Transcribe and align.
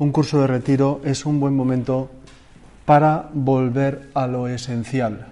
Un 0.00 0.12
curso 0.12 0.40
de 0.40 0.46
retiro 0.46 1.02
es 1.04 1.26
un 1.26 1.38
buen 1.40 1.54
momento 1.54 2.08
para 2.86 3.28
volver 3.34 4.08
a 4.14 4.26
lo 4.26 4.48
esencial. 4.48 5.26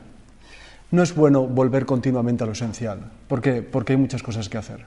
No 0.91 1.03
es 1.03 1.15
bueno 1.15 1.47
volver 1.47 1.87
continuamente 1.87 2.45
a 2.45 2.47
lo 2.47 2.53
esencial. 2.53 3.01
¿Por 3.29 3.41
qué? 3.41 3.63
Porque 3.63 3.95
hay 3.95 3.97
muchas 3.97 4.23
cosas 4.23 4.51
que 4.51 4.59
hacer. 4.59 4.85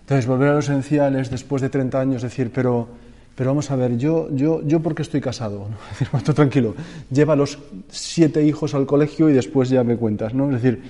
Entonces, 0.00 0.26
volver 0.26 0.50
a 0.50 0.52
lo 0.52 0.58
esencial 0.58 1.16
es 1.16 1.30
después 1.30 1.62
de 1.62 1.70
30 1.70 2.00
años 2.00 2.22
decir, 2.22 2.50
pero, 2.52 2.86
pero 3.34 3.50
vamos 3.50 3.70
a 3.70 3.76
ver, 3.76 3.96
yo, 3.96 4.28
yo, 4.32 4.60
yo 4.62 4.80
porque 4.80 5.02
estoy 5.02 5.22
casado, 5.22 5.66
¿no? 5.70 5.76
Decir, 5.98 6.34
tranquilo, 6.34 6.74
lleva 7.10 7.34
los 7.34 7.58
siete 7.88 8.44
hijos 8.44 8.74
al 8.74 8.84
colegio 8.84 9.30
y 9.30 9.32
después 9.32 9.70
ya 9.70 9.84
me 9.84 9.96
cuentas, 9.96 10.34
¿no? 10.34 10.54
Es 10.54 10.62
decir, 10.62 10.82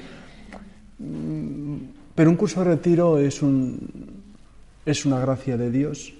mm, 0.98 1.76
pero 2.16 2.30
un 2.30 2.36
curso 2.36 2.64
de 2.64 2.70
retiro 2.70 3.18
es, 3.18 3.42
un, 3.42 3.78
es 4.84 5.06
una 5.06 5.20
gracia 5.20 5.56
de 5.56 5.70
Dios 5.70 6.17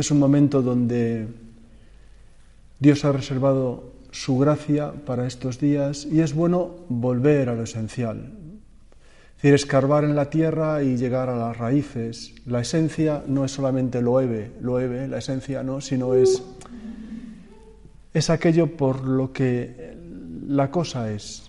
es 0.00 0.10
un 0.10 0.18
momento 0.18 0.62
donde 0.62 1.28
Dios 2.78 3.04
ha 3.04 3.12
reservado 3.12 3.92
su 4.10 4.38
gracia 4.38 4.92
para 4.92 5.26
estos 5.26 5.60
días 5.60 6.06
y 6.10 6.20
es 6.20 6.34
bueno 6.34 6.76
volver 6.88 7.48
a 7.48 7.54
lo 7.54 7.62
esencial. 7.62 8.32
Es 9.36 9.42
decir, 9.42 9.54
escarbar 9.54 10.04
en 10.04 10.16
la 10.16 10.28
tierra 10.28 10.82
y 10.82 10.96
llegar 10.96 11.28
a 11.30 11.36
las 11.36 11.56
raíces. 11.56 12.34
La 12.46 12.60
esencia 12.60 13.22
no 13.26 13.44
es 13.44 13.52
solamente 13.52 14.02
lo 14.02 14.20
eve, 14.20 14.52
lo 14.60 14.80
eve, 14.80 15.08
la 15.08 15.18
esencia 15.18 15.62
no, 15.62 15.80
sino 15.80 16.14
es, 16.14 16.42
es 18.12 18.30
aquello 18.30 18.76
por 18.76 19.04
lo 19.04 19.32
que 19.32 19.96
la 20.46 20.70
cosa 20.70 21.10
es, 21.10 21.48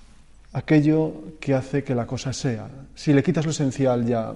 aquello 0.53 1.13
que 1.39 1.53
hace 1.53 1.83
que 1.83 1.95
la 1.95 2.05
cosa 2.05 2.31
sea. 2.31 2.69
Si 2.95 3.13
le 3.13 3.23
quitas 3.23 3.45
lo 3.45 3.51
esencial 3.51 4.05
ya, 4.05 4.33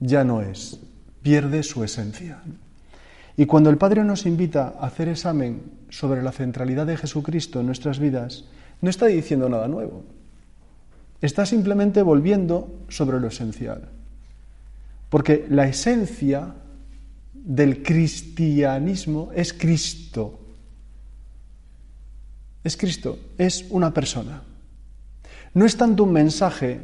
ya 0.00 0.22
no 0.22 0.42
es 0.42 0.78
pierde 1.26 1.64
su 1.64 1.82
esencia. 1.82 2.38
Y 3.36 3.46
cuando 3.46 3.68
el 3.68 3.78
Padre 3.78 4.04
nos 4.04 4.26
invita 4.26 4.76
a 4.78 4.86
hacer 4.86 5.08
examen 5.08 5.60
sobre 5.90 6.22
la 6.22 6.30
centralidad 6.30 6.86
de 6.86 6.96
Jesucristo 6.96 7.58
en 7.58 7.66
nuestras 7.66 7.98
vidas, 7.98 8.44
no 8.80 8.90
está 8.90 9.06
diciendo 9.06 9.48
nada 9.48 9.66
nuevo. 9.66 10.04
Está 11.20 11.44
simplemente 11.44 12.00
volviendo 12.02 12.72
sobre 12.88 13.18
lo 13.18 13.26
esencial. 13.26 13.88
Porque 15.08 15.46
la 15.50 15.66
esencia 15.66 16.54
del 17.34 17.82
cristianismo 17.82 19.32
es 19.34 19.52
Cristo. 19.52 20.38
Es 22.62 22.76
Cristo, 22.76 23.18
es 23.36 23.66
una 23.70 23.92
persona. 23.92 24.44
No 25.54 25.64
es 25.64 25.76
tanto 25.76 26.04
un 26.04 26.12
mensaje 26.12 26.78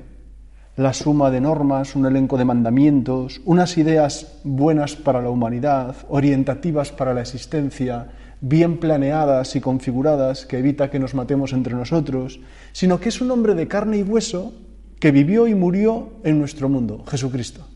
la 0.77 0.93
suma 0.93 1.31
de 1.31 1.41
normas, 1.41 1.95
un 1.97 2.07
elenco 2.07 2.39
de 2.39 2.45
mandamientos, 2.45 3.41
unas 3.45 3.77
ideas 3.77 4.39
buenas 4.43 4.97
para 4.97 5.21
la 5.21 5.29
humanidad, 5.29 5.97
orientativas 6.09 6.93
para 6.93 7.13
la 7.13 7.21
existencia, 7.21 8.09
bien 8.41 8.79
planeadas 8.79 9.55
y 9.55 9.61
configuradas 9.61 10.47
que 10.47 10.59
evita 10.59 10.91
que 10.91 10.99
nos 10.99 11.15
matemos 11.15 11.53
entre 11.53 11.75
nosotros, 11.75 12.41
sino 12.73 12.99
que 12.99 13.11
es 13.11 13.21
un 13.21 13.31
hombre 13.31 13.55
de 13.55 13.69
carne 13.69 13.99
y 13.99 14.03
hueso 14.03 14.53
que 14.99 15.13
vivió 15.13 15.47
y 15.47 15.55
murió 15.55 16.15
en 16.25 16.39
nuestro 16.39 16.69
mundo, 16.69 17.05
Jesucristo. 17.07 17.67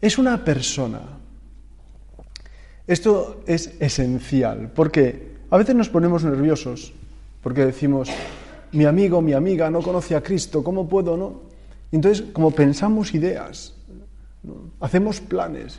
Es 0.00 0.18
una 0.18 0.44
persona. 0.44 1.00
Esto 2.86 3.42
es 3.46 3.74
esencial, 3.80 4.72
porque 4.74 5.36
a 5.50 5.56
veces 5.56 5.74
nos 5.74 5.88
ponemos 5.88 6.24
nerviosos, 6.24 6.92
porque 7.42 7.64
decimos, 7.64 8.10
mi 8.72 8.84
amigo, 8.84 9.20
mi 9.20 9.32
amiga 9.32 9.70
no 9.70 9.82
conoce 9.82 10.14
a 10.14 10.22
Cristo, 10.22 10.62
¿cómo 10.62 10.88
puedo, 10.88 11.16
no? 11.16 11.40
Entonces, 11.92 12.26
como 12.32 12.50
pensamos 12.52 13.14
ideas, 13.14 13.74
hacemos 14.80 15.20
planes 15.20 15.78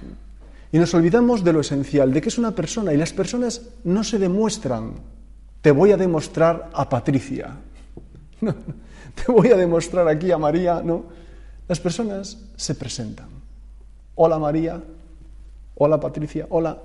y 0.71 0.77
nos 0.77 0.93
olvidamos 0.93 1.43
de 1.43 1.53
lo 1.53 1.61
esencial, 1.61 2.13
de 2.13 2.21
que 2.21 2.29
es 2.29 2.37
una 2.37 2.51
persona 2.51 2.93
y 2.93 2.97
las 2.97 3.13
personas 3.13 3.61
no 3.83 4.03
se 4.03 4.19
demuestran. 4.19 4.93
Te 5.61 5.71
voy 5.71 5.91
a 5.91 5.97
demostrar 5.97 6.69
a 6.73 6.89
Patricia. 6.89 7.55
te 8.41 9.31
voy 9.31 9.49
a 9.49 9.57
demostrar 9.57 10.07
aquí 10.07 10.31
a 10.31 10.37
María, 10.37 10.81
¿no? 10.83 11.05
Las 11.67 11.79
personas 11.79 12.37
se 12.55 12.75
presentan. 12.75 13.29
Hola 14.15 14.37
María, 14.39 14.81
hola 15.75 15.99
Patricia, 15.99 16.47
hola. 16.49 16.77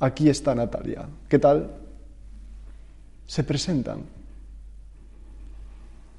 Aquí 0.00 0.28
está 0.28 0.54
Natalia. 0.54 1.06
¿Qué 1.28 1.38
tal? 1.38 1.70
Se 3.26 3.44
presentan. 3.44 4.15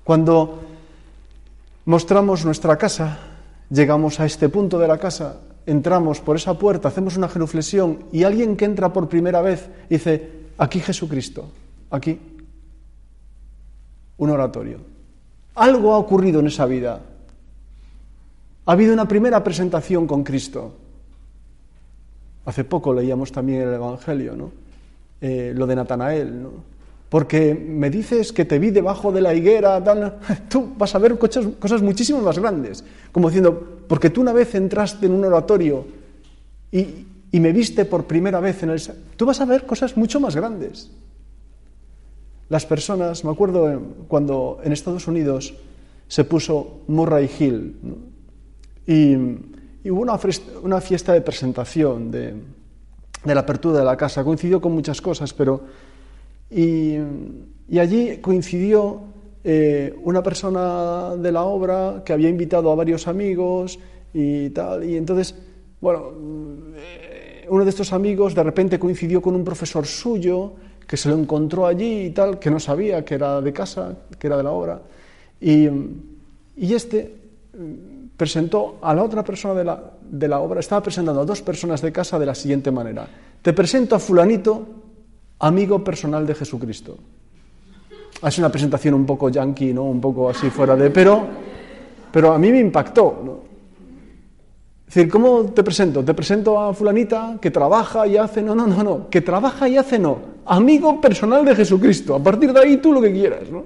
Cuando 0.07 0.63
mostramos 1.84 2.45
nuestra 2.45 2.78
casa, 2.78 3.19
llegamos 3.69 4.22
a 4.22 4.25
este 4.25 4.47
punto 4.47 4.79
de 4.79 4.88
la 4.88 4.97
casa, 4.97 5.41
entramos 5.66 6.22
por 6.22 6.38
esa 6.38 6.57
puerta, 6.57 6.88
hacemos 6.88 7.18
una 7.18 7.28
genuflexión 7.28 8.06
y 8.13 8.23
alguien 8.23 8.56
que 8.56 8.63
entra 8.63 8.94
por 8.94 9.09
primera 9.09 9.41
vez 9.41 9.69
dice, 9.90 10.47
aquí 10.59 10.79
Jesucristo, 10.79 11.51
aquí, 11.91 12.18
un 14.16 14.29
oratorio. 14.29 14.78
Algo 15.56 15.94
ha 15.94 15.97
ocurrido 15.97 16.39
en 16.39 16.47
esa 16.47 16.66
vida. 16.66 17.01
Ha 18.66 18.72
habido 18.72 18.94
una 18.94 19.09
primera 19.09 19.44
presentación 19.44 20.07
con 20.07 20.24
Cristo. 20.24 20.74
Hace 22.45 22.63
poco 22.63 22.94
leíamos 22.94 23.34
también 23.34 23.63
el 23.63 23.74
Evangelio, 23.74 24.38
¿no? 24.38 24.51
Eh, 25.19 25.51
lo 25.53 25.68
de 25.68 25.75
Natanael, 25.75 26.44
¿no? 26.44 26.76
Porque 27.09 27.56
me 27.56 27.90
dices 27.90 28.34
que 28.34 28.45
te 28.45 28.59
vi 28.59 28.72
debajo 28.72 29.12
de 29.12 29.22
la 29.22 29.34
higuera, 29.34 29.81
tú 30.50 30.73
vas 30.78 30.94
a 30.95 31.00
ver 31.00 31.18
cosas, 31.18 31.47
cosas 31.59 31.81
muchísimo 31.81 32.22
más 32.22 32.38
grandes. 32.40 32.84
Como 33.12 33.29
diciendo, 33.29 33.84
porque 33.88 34.09
tú 34.09 34.22
una 34.22 34.34
vez 34.34 34.56
entraste 34.56 35.06
en 35.06 35.13
un 35.13 35.23
oratorio 35.23 35.85
y, 36.72 37.07
y 37.31 37.40
me 37.40 37.53
viste 37.53 37.85
por 37.85 38.06
primera 38.06 38.40
vez 38.40 38.63
en 38.63 38.72
el... 38.72 38.81
Tú 39.16 39.25
vas 39.25 39.40
a 39.40 39.45
ver 39.45 39.66
cosas 39.66 39.95
mucho 39.95 40.19
más 40.19 40.35
grandes. 40.35 40.91
Las 42.50 42.66
personas, 42.66 43.24
me 43.24 43.31
acuerdo 43.31 43.81
cuando 44.07 44.59
en 44.63 44.72
Estados 44.72 45.07
Unidos 45.07 45.53
se 46.07 46.24
puso 46.24 46.81
Murray 46.88 47.29
Hill 47.39 47.75
y, 48.85 49.12
y, 49.84 49.91
hubo 49.91 50.01
una, 50.01 50.18
una, 50.63 50.79
fiesta 50.79 51.12
de 51.12 51.19
presentación 51.19 52.09
de, 52.09 52.34
de 53.25 53.35
la 53.35 53.41
apertura 53.41 53.79
de 53.79 53.85
la 53.85 53.97
casa, 53.97 54.24
coincidió 54.24 54.62
con 54.62 54.72
muchas 54.72 55.01
cosas, 55.01 55.34
pero 55.34 55.62
y, 56.49 56.97
allí 57.77 58.17
coincidió 58.17 59.01
eh, 59.43 59.93
una 60.03 60.23
persona 60.23 61.15
de 61.15 61.31
la 61.31 61.43
obra 61.43 62.01
que 62.05 62.13
había 62.13 62.29
invitado 62.29 62.71
a 62.71 62.75
varios 62.75 63.07
amigos 63.07 63.79
y 64.13 64.49
tal. 64.51 64.83
Y 64.83 64.95
entonces, 64.95 65.35
bueno, 65.79 66.11
eh, 66.75 67.45
uno 67.49 67.63
de 67.63 67.69
estos 67.69 67.93
amigos 67.93 68.33
de 68.35 68.44
repente 68.44 68.79
coincidió 68.79 69.21
con 69.21 69.35
un 69.35 69.44
profesor 69.44 69.85
suyo 69.85 70.53
que 70.88 70.97
se 70.97 71.09
lo 71.09 71.15
encontró 71.15 71.67
allí 71.67 72.05
y 72.05 72.09
tal, 72.11 72.39
que 72.39 72.50
no 72.50 72.59
sabía 72.59 73.03
que 73.03 73.15
era 73.15 73.41
de 73.41 73.51
casa, 73.51 73.95
que 74.17 74.27
era 74.27 74.38
de 74.38 74.43
la 74.43 74.51
obra. 74.51 74.81
Y, 75.39 75.67
y 76.55 76.73
este 76.73 77.13
mm, 77.53 78.07
presentó 78.15 78.77
a 78.81 78.93
la 78.93 79.03
otra 79.03 79.23
persona 79.23 79.53
de 79.53 79.65
la, 79.65 79.91
de 80.09 80.27
la 80.27 80.39
obra, 80.39 80.61
estaba 80.61 80.81
presentando 80.81 81.21
a 81.21 81.25
dos 81.25 81.41
personas 81.41 81.81
de 81.81 81.91
casa 81.91 82.17
de 82.17 82.25
la 82.25 82.33
siguiente 82.33 82.71
manera. 82.71 83.07
Te 83.41 83.53
presento 83.53 83.95
a 83.95 84.00
fulanito 84.00 84.65
amigo 85.39 85.84
personal 85.84 86.25
de 86.25 86.36
Jesucristo. 86.36 86.98
Es 88.24 88.38
una 88.38 88.50
presentación 88.50 88.94
un 88.94 89.06
poco 89.06 89.30
yankee, 89.30 89.74
¿no? 89.74 89.84
Un 89.84 90.01
poco 90.01 90.30
así 90.30 90.50
fuera 90.50 90.75
de... 90.75 90.89
Pero, 90.89 91.28
pero 92.12 92.34
a 92.34 92.39
mí 92.39 92.51
me 92.51 92.60
impactó. 92.60 93.44
Es 94.88 94.95
decir, 94.95 95.12
¿cómo 95.12 95.44
te 95.45 95.63
presento? 95.63 96.04
Te 96.04 96.13
presento 96.13 96.60
a 96.60 96.74
fulanita 96.74 97.38
que 97.39 97.51
trabaja 97.51 98.07
y 98.07 98.18
hace... 98.18 98.42
No, 98.42 98.56
no, 98.56 98.66
no, 98.66 98.84
no. 98.84 99.10
Que 99.10 99.22
trabaja 99.22 99.69
y 99.69 99.78
hace 99.78 100.00
no. 100.00 100.18
Amigo 100.45 101.00
personal 101.00 101.45
de 101.45 101.56
Jesucristo. 101.56 102.16
A 102.16 102.24
partir 102.24 102.51
de 102.54 102.60
ahí 102.60 102.78
tú 102.78 102.92
lo 102.92 103.01
que 103.01 103.12
quieras, 103.12 103.50
¿no? 103.51 103.66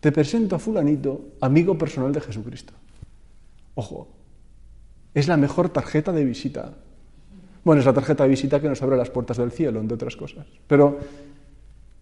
Te 0.00 0.12
presento 0.12 0.56
a 0.56 0.58
fulanito, 0.58 1.30
amigo 1.40 1.76
personal 1.76 2.12
de 2.12 2.20
Jesucristo. 2.20 2.72
Ojo, 3.74 4.08
es 5.14 5.26
la 5.26 5.36
mejor 5.36 5.70
tarjeta 5.70 6.12
de 6.12 6.24
visita 6.24 6.74
Bueno, 7.64 7.80
es 7.80 7.86
la 7.86 7.92
tarjeta 7.92 8.24
de 8.24 8.30
visita 8.30 8.60
que 8.60 8.68
nos 8.68 8.82
abre 8.82 8.96
las 8.96 9.10
puertas 9.10 9.36
del 9.36 9.50
cielo, 9.50 9.80
entre 9.80 9.94
otras 9.94 10.16
cosas. 10.16 10.46
Pero 10.66 10.98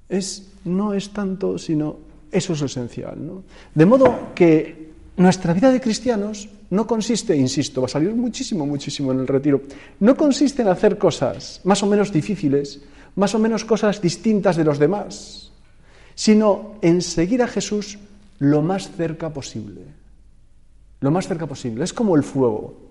es, 0.09 0.53
no 0.65 0.95
es 0.95 1.11
tanto, 1.11 1.59
sino 1.59 1.97
eso 2.31 2.53
es 2.53 2.61
lo 2.61 2.67
esencial. 2.67 3.15
¿no? 3.25 3.43
De 3.75 3.87
modo 3.87 4.35
que 4.35 4.91
nuestra 5.17 5.53
vida 5.55 5.71
de 5.71 5.81
cristianos 5.81 6.49
no 6.71 6.87
consiste, 6.87 7.37
insisto, 7.37 7.81
va 7.81 7.87
a 7.87 7.91
salir 7.91 8.15
muchísimo, 8.15 8.67
muchísimo 8.67 9.13
en 9.13 9.21
el 9.21 9.27
retiro, 9.27 9.63
no 10.01 10.17
consiste 10.17 10.63
en 10.63 10.69
hacer 10.69 10.99
cosas 10.99 11.61
más 11.65 11.83
o 11.83 11.87
menos 11.87 12.13
difíciles, 12.13 12.81
más 13.15 13.35
o 13.35 13.39
menos 13.39 13.65
cosas 13.65 14.01
distintas 14.01 14.57
de 14.57 14.65
los 14.65 14.79
demás, 14.79 15.53
sino 16.15 16.75
en 16.83 17.03
seguir 17.03 17.43
a 17.43 17.49
Jesús 17.49 17.99
lo 18.39 18.63
más 18.63 18.91
cerca 18.91 19.33
posible. 19.33 19.83
Lo 21.01 21.11
más 21.11 21.29
cerca 21.29 21.47
posible. 21.47 21.85
Es 21.85 21.93
como 21.93 22.17
el 22.17 22.23
fuego. 22.23 22.86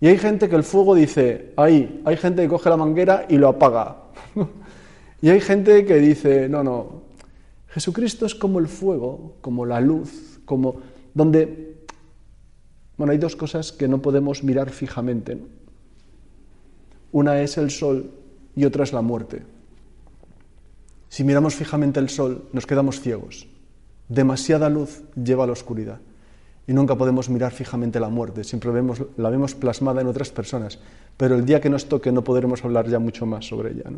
Y 0.00 0.08
hay 0.08 0.16
gente 0.16 0.48
que 0.48 0.56
el 0.56 0.64
fuego 0.64 0.94
dice, 0.94 1.52
ahí, 1.56 2.00
hay 2.06 2.16
gente 2.16 2.42
que 2.42 2.48
coge 2.48 2.70
la 2.70 2.76
manguera 2.78 3.26
y 3.28 3.36
lo 3.36 3.48
apaga. 3.48 3.96
y 5.22 5.28
hay 5.28 5.40
gente 5.40 5.84
que 5.84 5.96
dice, 5.96 6.48
no, 6.48 6.64
no, 6.64 7.02
Jesucristo 7.68 8.24
es 8.24 8.34
como 8.34 8.58
el 8.58 8.68
fuego, 8.68 9.36
como 9.42 9.66
la 9.66 9.80
luz, 9.80 10.40
como 10.46 10.80
donde... 11.12 11.76
Bueno, 12.96 13.12
hay 13.12 13.18
dos 13.18 13.36
cosas 13.36 13.72
que 13.72 13.88
no 13.88 14.00
podemos 14.00 14.42
mirar 14.42 14.70
fijamente. 14.70 15.38
Una 17.12 17.40
es 17.40 17.58
el 17.58 17.70
sol 17.70 18.10
y 18.56 18.64
otra 18.64 18.84
es 18.84 18.92
la 18.92 19.02
muerte. 19.02 19.42
Si 21.08 21.24
miramos 21.24 21.54
fijamente 21.54 22.00
el 22.00 22.08
sol, 22.08 22.48
nos 22.52 22.66
quedamos 22.66 23.00
ciegos. 23.00 23.48
Demasiada 24.08 24.68
luz 24.68 25.02
lleva 25.14 25.44
a 25.44 25.46
la 25.46 25.52
oscuridad 25.54 26.00
y 26.70 26.72
nunca 26.72 26.94
podemos 26.94 27.28
mirar 27.28 27.50
fijamente 27.50 27.98
la 27.98 28.10
muerte, 28.10 28.44
siempre 28.44 28.70
vemos, 28.70 29.02
la 29.16 29.28
vemos 29.28 29.56
plasmada 29.56 30.02
en 30.02 30.06
otras 30.06 30.30
personas, 30.30 30.78
pero 31.16 31.34
el 31.34 31.44
día 31.44 31.60
que 31.60 31.68
nos 31.68 31.86
toque 31.86 32.12
no 32.12 32.22
podremos 32.22 32.64
hablar 32.64 32.88
ya 32.88 33.00
mucho 33.00 33.26
más 33.26 33.44
sobre 33.44 33.72
ella. 33.72 33.90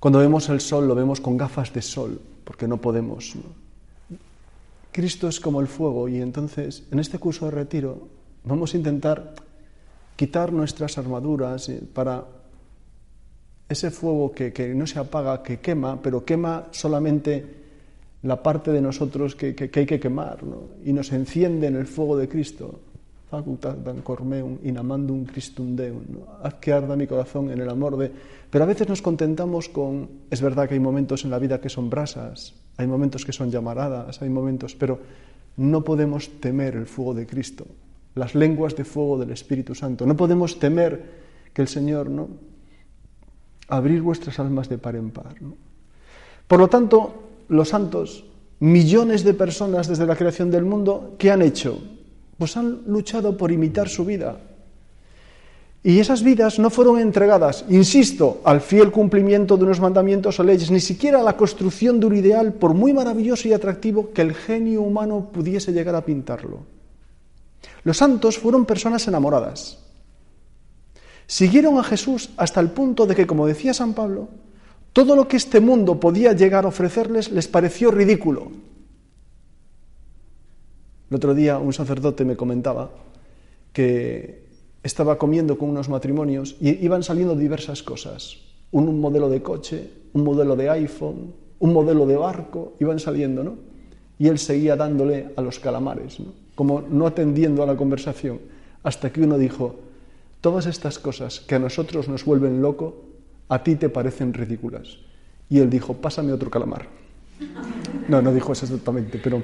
Cuando 0.00 0.20
vemos 0.20 0.48
el 0.48 0.62
sol 0.62 0.88
lo 0.88 0.94
vemos 0.94 1.20
con 1.20 1.36
gafas 1.36 1.74
de 1.74 1.82
sol, 1.82 2.18
porque 2.44 2.66
no 2.66 2.78
podemos. 2.78 3.34
Cristo 4.90 5.28
es 5.28 5.40
como 5.40 5.60
el 5.60 5.66
fuego 5.66 6.08
y 6.08 6.22
entonces 6.22 6.84
en 6.90 7.00
este 7.00 7.18
curso 7.18 7.44
de 7.44 7.50
retiro 7.50 8.08
vamos 8.42 8.72
a 8.72 8.78
intentar 8.78 9.34
quitar 10.16 10.54
nuestras 10.54 10.96
armaduras 10.96 11.70
para 11.92 12.24
ese 13.68 13.90
fuego 13.90 14.32
que, 14.32 14.54
que 14.54 14.74
no 14.74 14.86
se 14.86 14.98
apaga, 14.98 15.42
que 15.42 15.60
quema, 15.60 16.00
pero 16.00 16.24
quema 16.24 16.68
solamente 16.70 17.61
la 18.22 18.42
parte 18.42 18.70
de 18.70 18.80
nosotros 18.80 19.34
que, 19.34 19.54
hay 19.58 19.86
que 19.86 20.00
quemar, 20.00 20.38
y 20.84 20.92
nos 20.92 21.12
enciende 21.12 21.66
en 21.66 21.76
el 21.76 21.86
fuego 21.86 22.16
de 22.16 22.28
Cristo. 22.28 22.80
Facultatem 23.30 24.02
cormeum 24.02 24.58
inamandum 24.62 25.24
Christum 25.24 25.74
Deum. 25.74 26.04
Haz 26.42 26.54
que 26.60 26.70
arda 26.70 26.94
mi 26.96 27.06
corazón 27.06 27.50
en 27.50 27.60
el 27.60 27.68
amor 27.70 27.96
de. 27.96 28.12
Pero 28.50 28.64
a 28.64 28.66
veces 28.66 28.88
nos 28.88 29.00
contentamos 29.00 29.70
con. 29.70 30.28
Es 30.30 30.42
verdad 30.42 30.68
que 30.68 30.74
hay 30.74 30.80
momentos 30.80 31.24
en 31.24 31.30
la 31.30 31.38
vida 31.38 31.58
que 31.58 31.70
son 31.70 31.88
brasas, 31.88 32.54
hay 32.76 32.86
momentos 32.86 33.24
que 33.24 33.32
son 33.32 33.50
llamaradas, 33.50 34.20
hay 34.20 34.28
momentos. 34.28 34.74
Pero 34.74 35.00
no 35.56 35.82
podemos 35.82 36.28
temer 36.40 36.76
el 36.76 36.86
fuego 36.86 37.14
de 37.14 37.26
Cristo, 37.26 37.64
las 38.14 38.34
lenguas 38.34 38.76
de 38.76 38.84
fuego 38.84 39.18
del 39.18 39.30
Espíritu 39.30 39.74
Santo. 39.74 40.04
No 40.06 40.14
podemos 40.14 40.58
temer 40.58 41.02
que 41.54 41.62
el 41.62 41.68
Señor, 41.68 42.10
¿no? 42.10 42.28
Abrir 43.68 44.02
vuestras 44.02 44.38
almas 44.38 44.68
de 44.68 44.76
par 44.76 44.94
en 44.96 45.10
par. 45.10 45.36
Por 46.46 46.60
lo 46.60 46.68
tanto, 46.68 47.31
los 47.52 47.68
santos, 47.68 48.24
millones 48.60 49.24
de 49.24 49.34
personas 49.34 49.88
desde 49.88 50.06
la 50.06 50.16
creación 50.16 50.50
del 50.50 50.64
mundo, 50.64 51.14
¿qué 51.18 51.30
han 51.30 51.42
hecho? 51.42 51.78
Pues 52.38 52.56
han 52.56 52.82
luchado 52.86 53.36
por 53.36 53.52
imitar 53.52 53.88
su 53.88 54.04
vida. 54.04 54.38
Y 55.84 55.98
esas 55.98 56.22
vidas 56.22 56.58
no 56.58 56.70
fueron 56.70 56.98
entregadas, 56.98 57.64
insisto, 57.68 58.40
al 58.44 58.60
fiel 58.60 58.92
cumplimiento 58.92 59.56
de 59.56 59.64
unos 59.64 59.80
mandamientos 59.80 60.38
o 60.38 60.44
leyes, 60.44 60.70
ni 60.70 60.78
siquiera 60.78 61.20
a 61.20 61.24
la 61.24 61.36
construcción 61.36 61.98
de 61.98 62.06
un 62.06 62.16
ideal, 62.16 62.52
por 62.54 62.72
muy 62.72 62.92
maravilloso 62.92 63.48
y 63.48 63.52
atractivo 63.52 64.12
que 64.12 64.22
el 64.22 64.34
genio 64.34 64.82
humano 64.82 65.30
pudiese 65.32 65.72
llegar 65.72 65.96
a 65.96 66.04
pintarlo. 66.04 66.60
Los 67.82 67.96
santos 67.96 68.38
fueron 68.38 68.64
personas 68.64 69.06
enamoradas. 69.08 69.78
Siguieron 71.26 71.78
a 71.78 71.84
Jesús 71.84 72.30
hasta 72.36 72.60
el 72.60 72.70
punto 72.70 73.06
de 73.06 73.16
que, 73.16 73.26
como 73.26 73.46
decía 73.46 73.74
San 73.74 73.92
Pablo, 73.92 74.28
todo 74.92 75.16
lo 75.16 75.26
que 75.28 75.36
este 75.36 75.60
mundo 75.60 75.98
podía 75.98 76.32
llegar 76.32 76.64
a 76.64 76.68
ofrecerles 76.68 77.30
les 77.30 77.48
pareció 77.48 77.90
ridículo. 77.90 78.52
El 81.10 81.16
otro 81.16 81.34
día 81.34 81.58
un 81.58 81.72
sacerdote 81.72 82.24
me 82.24 82.36
comentaba 82.36 82.90
que 83.72 84.42
estaba 84.82 85.18
comiendo 85.18 85.56
con 85.58 85.70
unos 85.70 85.88
matrimonios 85.88 86.56
y 86.60 86.84
iban 86.84 87.02
saliendo 87.02 87.36
diversas 87.36 87.82
cosas. 87.82 88.38
Un, 88.70 89.00
modelo 89.00 89.28
de 89.28 89.42
coche, 89.42 89.90
un 90.12 90.24
modelo 90.24 90.56
de 90.56 90.70
iPhone, 90.70 91.34
un 91.58 91.72
modelo 91.72 92.06
de 92.06 92.16
barco, 92.16 92.74
iban 92.80 92.98
saliendo, 92.98 93.44
¿no? 93.44 93.56
Y 94.18 94.28
él 94.28 94.38
seguía 94.38 94.76
dándole 94.76 95.30
a 95.36 95.42
los 95.42 95.58
calamares, 95.58 96.18
como 96.54 96.80
no 96.80 97.06
atendiendo 97.06 97.62
a 97.62 97.66
la 97.66 97.76
conversación, 97.76 98.40
hasta 98.82 99.12
que 99.12 99.22
uno 99.22 99.38
dijo, 99.38 99.76
todas 100.40 100.66
estas 100.66 100.98
cosas 100.98 101.40
que 101.40 101.54
a 101.54 101.58
nosotros 101.58 102.08
nos 102.08 102.24
vuelven 102.24 102.62
loco, 102.62 103.11
a 103.52 103.62
ti 103.62 103.76
te 103.76 103.90
parecen 103.90 104.32
ridículas. 104.32 104.96
Y 105.50 105.58
él 105.58 105.68
dijo, 105.68 105.92
pásame 105.92 106.32
otro 106.32 106.50
calamar. 106.50 106.88
No, 108.08 108.22
no 108.22 108.32
dijo 108.32 108.52
eso 108.52 108.64
exactamente, 108.64 109.20
pero 109.22 109.42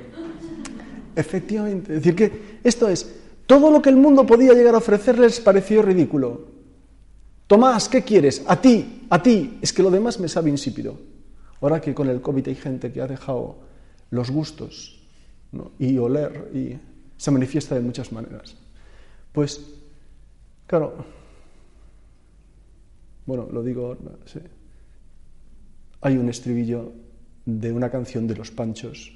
efectivamente, 1.15 1.95
es 1.95 1.99
decir, 2.03 2.15
que 2.15 2.61
esto 2.65 2.89
es, 2.89 3.15
todo 3.47 3.71
lo 3.71 3.83
que 3.83 3.91
el 3.91 3.97
mundo 3.97 4.25
podía 4.25 4.55
llegar 4.55 4.75
a 4.75 4.79
ofrecerles 4.79 5.41
pareció 5.41 5.83
ridículo. 5.83 6.47
Tomás, 7.47 7.91
¿qué 7.91 8.03
quieres? 8.03 8.43
A 8.47 8.59
ti, 8.59 9.07
a 9.11 9.23
ti. 9.23 9.59
Es 9.61 9.75
que 9.75 9.83
lo 9.83 9.91
demás 9.91 10.19
me 10.19 10.29
sabe 10.29 10.49
insípido. 10.49 10.99
Ahora 11.61 11.79
que 11.79 11.95
con 11.95 12.09
el 12.09 12.23
COVID 12.23 12.49
hay 12.49 12.55
gente 12.55 12.91
que 12.91 13.03
ha 13.03 13.07
dejado 13.07 13.59
los 14.11 14.31
gustos 14.31 15.03
y 15.79 15.99
oler 15.99 16.51
y 16.55 16.79
se 17.19 17.31
manifiesta 17.31 17.75
de 17.75 17.83
muchas 17.83 18.11
maneras. 18.11 18.55
Pues, 19.33 19.61
claro, 20.67 21.05
bueno, 23.29 23.47
lo 23.53 23.63
digo. 23.63 23.95
Hay 26.01 26.17
un 26.17 26.31
estribillo 26.31 26.95
de 27.45 27.71
una 27.71 27.91
canción 27.91 28.27
de 28.27 28.35
Los 28.35 28.51
Panchos. 28.51 29.13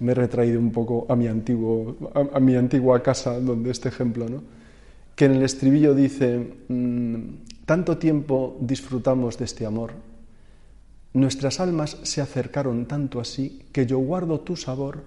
Me 0.00 0.12
he 0.12 0.14
retraído 0.14 0.58
un 0.60 0.72
poco 0.72 1.04
a 1.10 1.14
mi, 1.14 1.26
antiguo, 1.26 1.94
a, 2.14 2.40
mi 2.40 2.56
antigua 2.56 3.02
casa, 3.02 3.38
donde 3.38 3.70
este 3.70 3.90
ejemplo, 3.90 4.30
¿no? 4.30 4.42
que 5.14 5.26
en 5.26 5.32
el 5.32 5.42
estribillo 5.42 5.94
dice, 5.94 6.54
mm, 6.68 7.66
tanto 7.66 7.98
tiempo 7.98 8.56
disfrutamos 8.60 9.36
de 9.36 9.44
este 9.44 9.66
amor, 9.66 9.92
nuestras 11.12 11.60
almas 11.60 11.98
se 12.02 12.22
acercaron 12.22 12.86
tanto 12.86 13.20
así 13.20 13.60
que 13.72 13.84
yo 13.84 13.98
guardo 13.98 14.40
tu 14.40 14.56
sabor, 14.56 15.04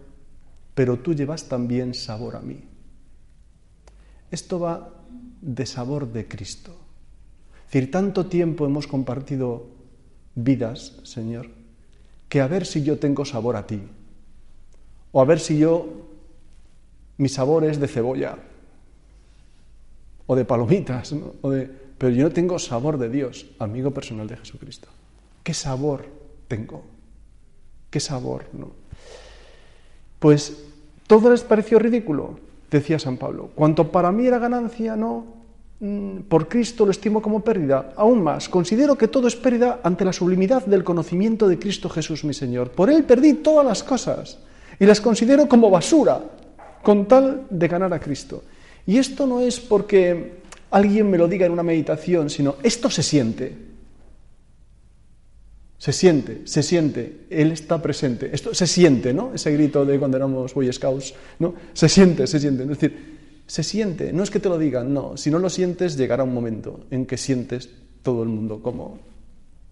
pero 0.76 1.00
tú 1.00 1.16
llevas 1.16 1.50
también 1.50 1.96
sabor 1.96 2.36
a 2.36 2.42
mí. 2.42 2.64
Esto 4.30 4.60
va 4.60 4.94
de 5.42 5.66
sabor 5.66 6.14
de 6.14 6.28
Cristo. 6.28 6.87
Es 7.68 7.74
decir, 7.74 7.92
tanto 7.92 8.28
tiempo 8.28 8.66
hemos 8.66 8.88
compartido 8.88 9.68
vidas, 10.36 10.94
Señor, 11.04 11.50
que 12.30 12.40
a 12.40 12.48
ver 12.48 12.66
si 12.66 12.82
yo 12.82 12.98
tengo 12.98 13.26
sabor 13.26 13.58
a 13.58 13.68
ti. 13.68 13.82
O 15.12 15.20
a 15.20 15.26
ver 15.26 15.42
si 15.42 15.58
yo, 15.58 15.86
mi 17.18 17.28
sabor 17.28 17.66
es 17.66 17.78
de 17.80 17.90
cebolla. 17.90 18.38
O 20.28 20.36
de 20.36 20.46
palomitas. 20.46 21.14
O 21.42 21.50
de, 21.50 21.70
pero 21.98 22.14
yo 22.14 22.24
no 22.24 22.32
tengo 22.32 22.58
sabor 22.58 22.98
de 22.98 23.10
Dios, 23.10 23.48
amigo 23.60 23.92
personal 23.92 24.28
de 24.28 24.38
Jesucristo. 24.38 24.88
¿Qué 25.44 25.54
sabor 25.54 26.06
tengo? 26.48 26.86
¿Qué 27.90 28.00
sabor? 28.00 28.46
No? 28.54 28.72
Pues 30.20 30.64
todo 31.06 31.32
les 31.32 31.42
pareció 31.42 31.80
ridículo, 31.80 32.40
decía 32.72 32.98
San 32.98 33.18
Pablo. 33.18 33.50
Cuanto 33.56 33.92
para 33.92 34.12
mí 34.14 34.26
era 34.26 34.40
ganancia, 34.40 34.96
no, 34.96 35.37
por 36.28 36.48
Cristo 36.48 36.86
lo 36.86 36.92
estimo 36.92 37.22
como 37.22 37.42
pérdida. 37.42 37.94
Aún 37.96 38.24
más, 38.24 38.50
considero 38.50 38.98
que 38.98 39.08
todo 39.08 39.28
es 39.28 39.36
pérdida 39.36 39.80
ante 39.84 40.06
la 40.06 40.14
sublimidad 40.14 40.66
del 40.66 40.84
conocimiento 40.84 41.48
de 41.48 41.60
Cristo 41.60 41.90
Jesús 41.90 42.24
mi 42.24 42.34
Señor. 42.34 42.72
Por 42.72 42.90
Él 42.90 43.04
perdí 43.04 43.36
todas 43.36 43.66
las 43.66 43.84
cosas 43.84 44.40
y 44.80 44.86
las 44.86 45.02
considero 45.02 45.48
como 45.48 45.70
basura 45.70 46.22
con 46.82 47.08
tal 47.08 47.46
de 47.50 47.68
ganar 47.68 47.94
a 47.94 48.00
Cristo. 48.00 48.44
Y 48.88 48.98
esto 48.98 49.28
no 49.28 49.42
es 49.42 49.60
porque 49.60 50.40
alguien 50.72 51.10
me 51.10 51.18
lo 51.18 51.28
diga 51.28 51.46
en 51.46 51.52
una 51.52 51.64
meditación, 51.64 52.30
sino 52.30 52.56
esto 52.64 52.90
se 52.90 53.04
siente. 53.04 53.68
Se 55.78 55.94
siente, 55.94 56.42
se 56.46 56.64
siente, 56.64 57.26
Él 57.30 57.52
está 57.52 57.80
presente. 57.80 58.32
Esto 58.34 58.56
se 58.56 58.66
siente, 58.66 59.14
¿no? 59.14 59.32
Ese 59.36 59.52
grito 59.52 59.86
de 59.86 60.00
cuando 60.00 60.18
éramos 60.18 60.56
Boy 60.56 60.74
Scouts, 60.74 61.14
¿no? 61.38 61.54
Se 61.74 61.88
siente, 61.88 62.26
se 62.26 62.40
siente. 62.40 62.64
Es 62.64 62.70
decir, 62.70 63.17
se 63.48 63.64
siente, 63.64 64.14
no 64.14 64.24
es 64.24 64.30
que 64.30 64.40
te 64.40 64.50
lo 64.50 64.58
digan, 64.58 64.94
no, 64.94 65.18
si 65.18 65.32
no 65.32 65.40
lo 65.40 65.50
sientes 65.50 65.98
llegará 65.98 66.24
un 66.24 66.34
momento 66.34 66.86
en 66.92 67.06
que 67.06 67.18
sientes 67.18 67.70
todo 68.04 68.24
el 68.24 68.30
mundo 68.30 68.62
como... 68.62 69.00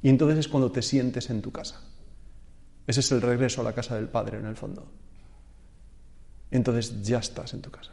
Y 0.02 0.10
entonces 0.10 0.40
es 0.40 0.48
cuando 0.48 0.72
te 0.72 0.82
sientes 0.82 1.30
en 1.30 1.42
tu 1.42 1.52
casa. 1.52 1.82
Ese 2.88 3.02
es 3.02 3.12
el 3.12 3.22
regreso 3.22 3.62
a 3.62 3.64
la 3.64 3.74
casa 3.74 3.96
del 3.96 4.08
Padre 4.08 4.38
en 4.40 4.46
el 4.46 4.56
fondo. 4.56 4.86
Entonces 6.52 7.02
ya 7.04 7.20
estás 7.20 7.54
en 7.54 7.62
tu 7.62 7.72
casa. 7.72 7.92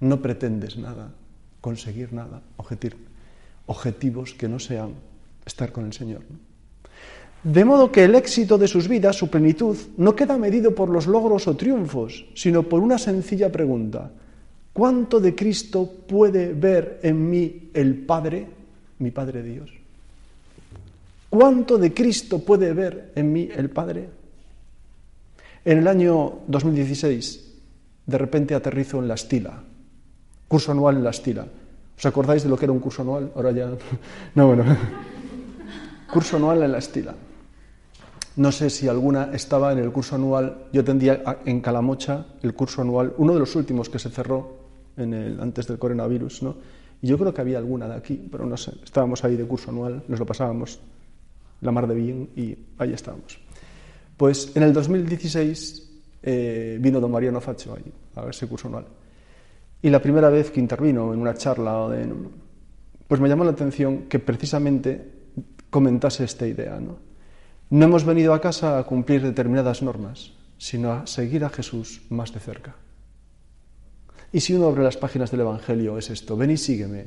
No 0.00 0.22
pretendes 0.22 0.76
nada, 0.76 1.12
conseguir 1.60 2.12
nada, 2.12 2.42
objetivos 3.66 4.32
que 4.34 4.48
no 4.48 4.58
sean 4.58 4.94
estar 5.44 5.72
con 5.72 5.84
el 5.84 5.92
Señor. 5.92 6.22
De 7.42 7.64
modo 7.64 7.90
que 7.90 8.04
el 8.04 8.14
éxito 8.14 8.58
de 8.58 8.68
sus 8.68 8.86
vidas, 8.86 9.16
su 9.16 9.28
plenitud, 9.28 9.76
no 9.96 10.14
queda 10.14 10.38
medido 10.38 10.74
por 10.74 10.88
los 10.88 11.06
logros 11.06 11.48
o 11.48 11.56
triunfos, 11.56 12.26
sino 12.34 12.62
por 12.62 12.80
una 12.80 12.98
sencilla 12.98 13.50
pregunta. 13.50 14.12
¿Cuánto 14.72 15.20
de 15.20 15.34
Cristo 15.34 15.90
puede 16.06 16.52
ver 16.52 17.00
en 17.02 17.28
mí 17.28 17.70
el 17.74 17.96
Padre, 17.96 18.46
mi 18.98 19.10
Padre 19.10 19.42
Dios? 19.42 19.70
¿Cuánto 21.28 21.76
de 21.78 21.92
Cristo 21.92 22.38
puede 22.40 22.72
ver 22.72 23.12
en 23.14 23.32
mí 23.32 23.48
el 23.54 23.70
Padre? 23.70 24.08
En 25.64 25.78
el 25.78 25.88
año 25.88 26.40
2016, 26.46 27.52
de 28.06 28.18
repente 28.18 28.54
aterrizo 28.54 28.98
en 28.98 29.08
la 29.08 29.14
Estila, 29.14 29.62
curso 30.48 30.72
anual 30.72 30.96
en 30.96 31.04
la 31.04 31.10
Estila. 31.10 31.46
¿Os 31.96 32.06
acordáis 32.06 32.44
de 32.44 32.48
lo 32.48 32.56
que 32.56 32.64
era 32.64 32.72
un 32.72 32.80
curso 32.80 33.02
anual? 33.02 33.30
Ahora 33.34 33.50
ya. 33.52 33.70
No, 34.34 34.46
bueno. 34.46 34.64
curso 36.12 36.36
anual 36.36 36.62
en 36.62 36.72
la 36.72 36.78
Estila. 36.78 37.14
No 38.36 38.52
sé 38.52 38.70
si 38.70 38.88
alguna 38.88 39.30
estaba 39.34 39.72
en 39.72 39.78
el 39.78 39.92
curso 39.92 40.14
anual. 40.14 40.66
Yo 40.72 40.82
tendría 40.82 41.22
en 41.44 41.60
Calamocha 41.60 42.26
el 42.42 42.54
curso 42.54 42.80
anual, 42.80 43.12
uno 43.18 43.34
de 43.34 43.40
los 43.40 43.54
últimos 43.54 43.90
que 43.90 43.98
se 43.98 44.08
cerró 44.08 44.59
en 45.00 45.14
el, 45.14 45.40
antes 45.40 45.66
del 45.66 45.78
coronavirus, 45.78 46.42
¿no? 46.42 46.56
Y 47.02 47.08
yo 47.08 47.18
creo 47.18 47.32
que 47.32 47.40
había 47.40 47.58
alguna 47.58 47.88
de 47.88 47.94
aquí, 47.94 48.28
pero 48.30 48.44
no 48.44 48.56
sé. 48.56 48.72
Estábamos 48.84 49.24
ahí 49.24 49.36
de 49.36 49.46
curso 49.46 49.70
anual, 49.70 50.02
nos 50.06 50.18
lo 50.18 50.26
pasábamos 50.26 50.80
la 51.60 51.72
mar 51.72 51.86
de 51.86 51.94
bien 51.94 52.30
y 52.36 52.56
ahí 52.78 52.92
estábamos. 52.92 53.38
Pues 54.16 54.54
en 54.54 54.62
el 54.62 54.72
2016 54.72 55.90
eh, 56.22 56.78
vino 56.80 57.00
don 57.00 57.10
Mariano 57.10 57.40
Facho 57.40 57.74
ahí, 57.74 57.92
a 58.16 58.28
ese 58.28 58.46
curso 58.46 58.68
anual. 58.68 58.86
Y 59.82 59.88
la 59.88 60.02
primera 60.02 60.28
vez 60.28 60.50
que 60.50 60.60
intervino 60.60 61.14
en 61.14 61.20
una 61.20 61.34
charla, 61.34 61.88
de, 61.88 62.06
pues 63.08 63.20
me 63.20 63.28
llamó 63.28 63.44
la 63.44 63.52
atención 63.52 64.02
que 64.08 64.18
precisamente 64.18 65.20
comentase 65.70 66.24
esta 66.24 66.46
idea, 66.46 66.78
¿no? 66.80 66.98
No 67.70 67.84
hemos 67.84 68.04
venido 68.04 68.34
a 68.34 68.40
casa 68.40 68.78
a 68.78 68.84
cumplir 68.84 69.22
determinadas 69.22 69.80
normas, 69.80 70.32
sino 70.58 70.92
a 70.92 71.06
seguir 71.06 71.44
a 71.44 71.50
Jesús 71.50 72.02
más 72.10 72.34
de 72.34 72.40
cerca. 72.40 72.74
Y 74.32 74.40
si 74.40 74.54
uno 74.54 74.66
abre 74.66 74.82
las 74.82 74.96
páginas 74.96 75.30
del 75.30 75.40
Evangelio 75.40 75.98
es 75.98 76.10
esto, 76.10 76.36
ven 76.36 76.50
y 76.50 76.56
sígueme. 76.56 77.06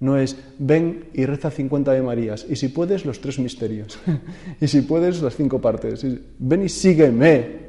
No 0.00 0.18
es 0.18 0.36
ven 0.58 1.08
y 1.14 1.24
reza 1.24 1.50
50 1.50 1.92
de 1.92 2.02
Marías, 2.02 2.44
y 2.48 2.56
si 2.56 2.68
puedes 2.68 3.06
los 3.06 3.20
tres 3.20 3.38
misterios, 3.38 3.98
y 4.60 4.68
si 4.68 4.82
puedes 4.82 5.22
las 5.22 5.36
cinco 5.36 5.60
partes. 5.60 6.04
Ven 6.38 6.62
y 6.62 6.68
sígueme. 6.68 7.66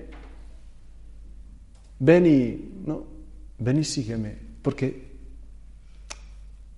Ven 2.00 2.25
y, 2.25 2.86
no, 2.86 3.04
ven 3.58 3.80
y 3.80 3.84
sígueme, 3.84 4.36
porque 4.62 5.08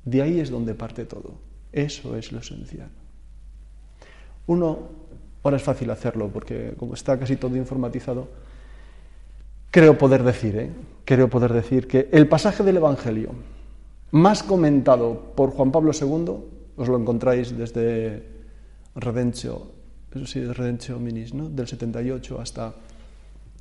de 0.06 0.22
ahí 0.22 0.40
es 0.40 0.50
donde 0.50 0.76
parte 0.76 1.06
todo. 1.06 1.40
Eso 1.72 2.16
es 2.16 2.32
lo 2.32 2.40
esencial. 2.40 2.90
Uno 4.48 5.10
Ahora 5.44 5.58
es 5.58 5.64
fácil 5.64 5.90
hacerlo 5.90 6.30
porque 6.30 6.74
como 6.78 6.94
está 6.94 7.18
casi 7.18 7.38
todo 7.38 7.56
informatizado, 7.56 8.28
creo 9.72 9.98
poder 9.98 10.24
decir, 10.24 10.56
¿eh? 10.58 10.70
Creo 11.10 11.28
poder 11.28 11.54
decir 11.54 11.88
que 11.88 12.08
el 12.12 12.28
pasaje 12.28 12.62
del 12.62 12.78
Evangelio 12.78 13.32
más 14.12 14.44
comentado 14.44 15.34
por 15.36 15.50
Juan 15.50 15.72
Pablo 15.72 15.92
II, 15.92 16.78
os 16.78 16.88
lo 16.88 17.00
encontráis 17.00 17.58
desde 17.58 18.22
Redentio, 18.94 19.72
eso 20.14 20.28
sí, 20.28 20.46
Redentio 20.46 21.00
Minis, 21.00 21.34
¿no? 21.34 21.50
del 21.50 21.68
78 21.68 22.40
hasta... 22.40 22.76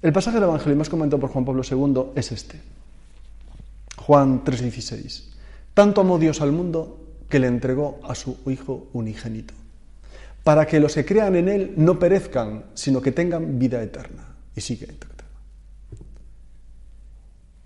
El 0.03 0.13
pasaje 0.13 0.37
del 0.37 0.45
Evangelio 0.45 0.77
más 0.77 0.91
comentado 0.91 1.19
por 1.19 1.31
Juan 1.31 1.47
Pablo 1.47 1.63
II 1.65 2.13
es 2.15 2.33
este, 2.33 2.61
Juan 3.97 4.45
3:16. 4.45 5.33
Tanto 5.73 6.03
amó 6.03 6.19
Dios 6.19 6.43
al 6.43 6.53
mundo 6.53 7.01
que 7.31 7.39
le 7.39 7.47
entregó 7.47 7.99
a 8.03 8.15
su 8.15 8.37
Hijo 8.47 8.89
unigénito 8.93 9.55
para 10.45 10.67
que 10.67 10.81
los 10.81 10.95
que 10.95 11.07
crean 11.07 11.35
en 11.35 11.49
Él 11.49 11.73
no 11.79 11.99
perezcan, 11.99 12.67
sino 12.75 13.01
que 13.01 13.13
tengan 13.13 13.59
vida 13.59 13.83
eterna. 13.83 14.37
Y 14.55 14.61
sigue. 14.61 14.89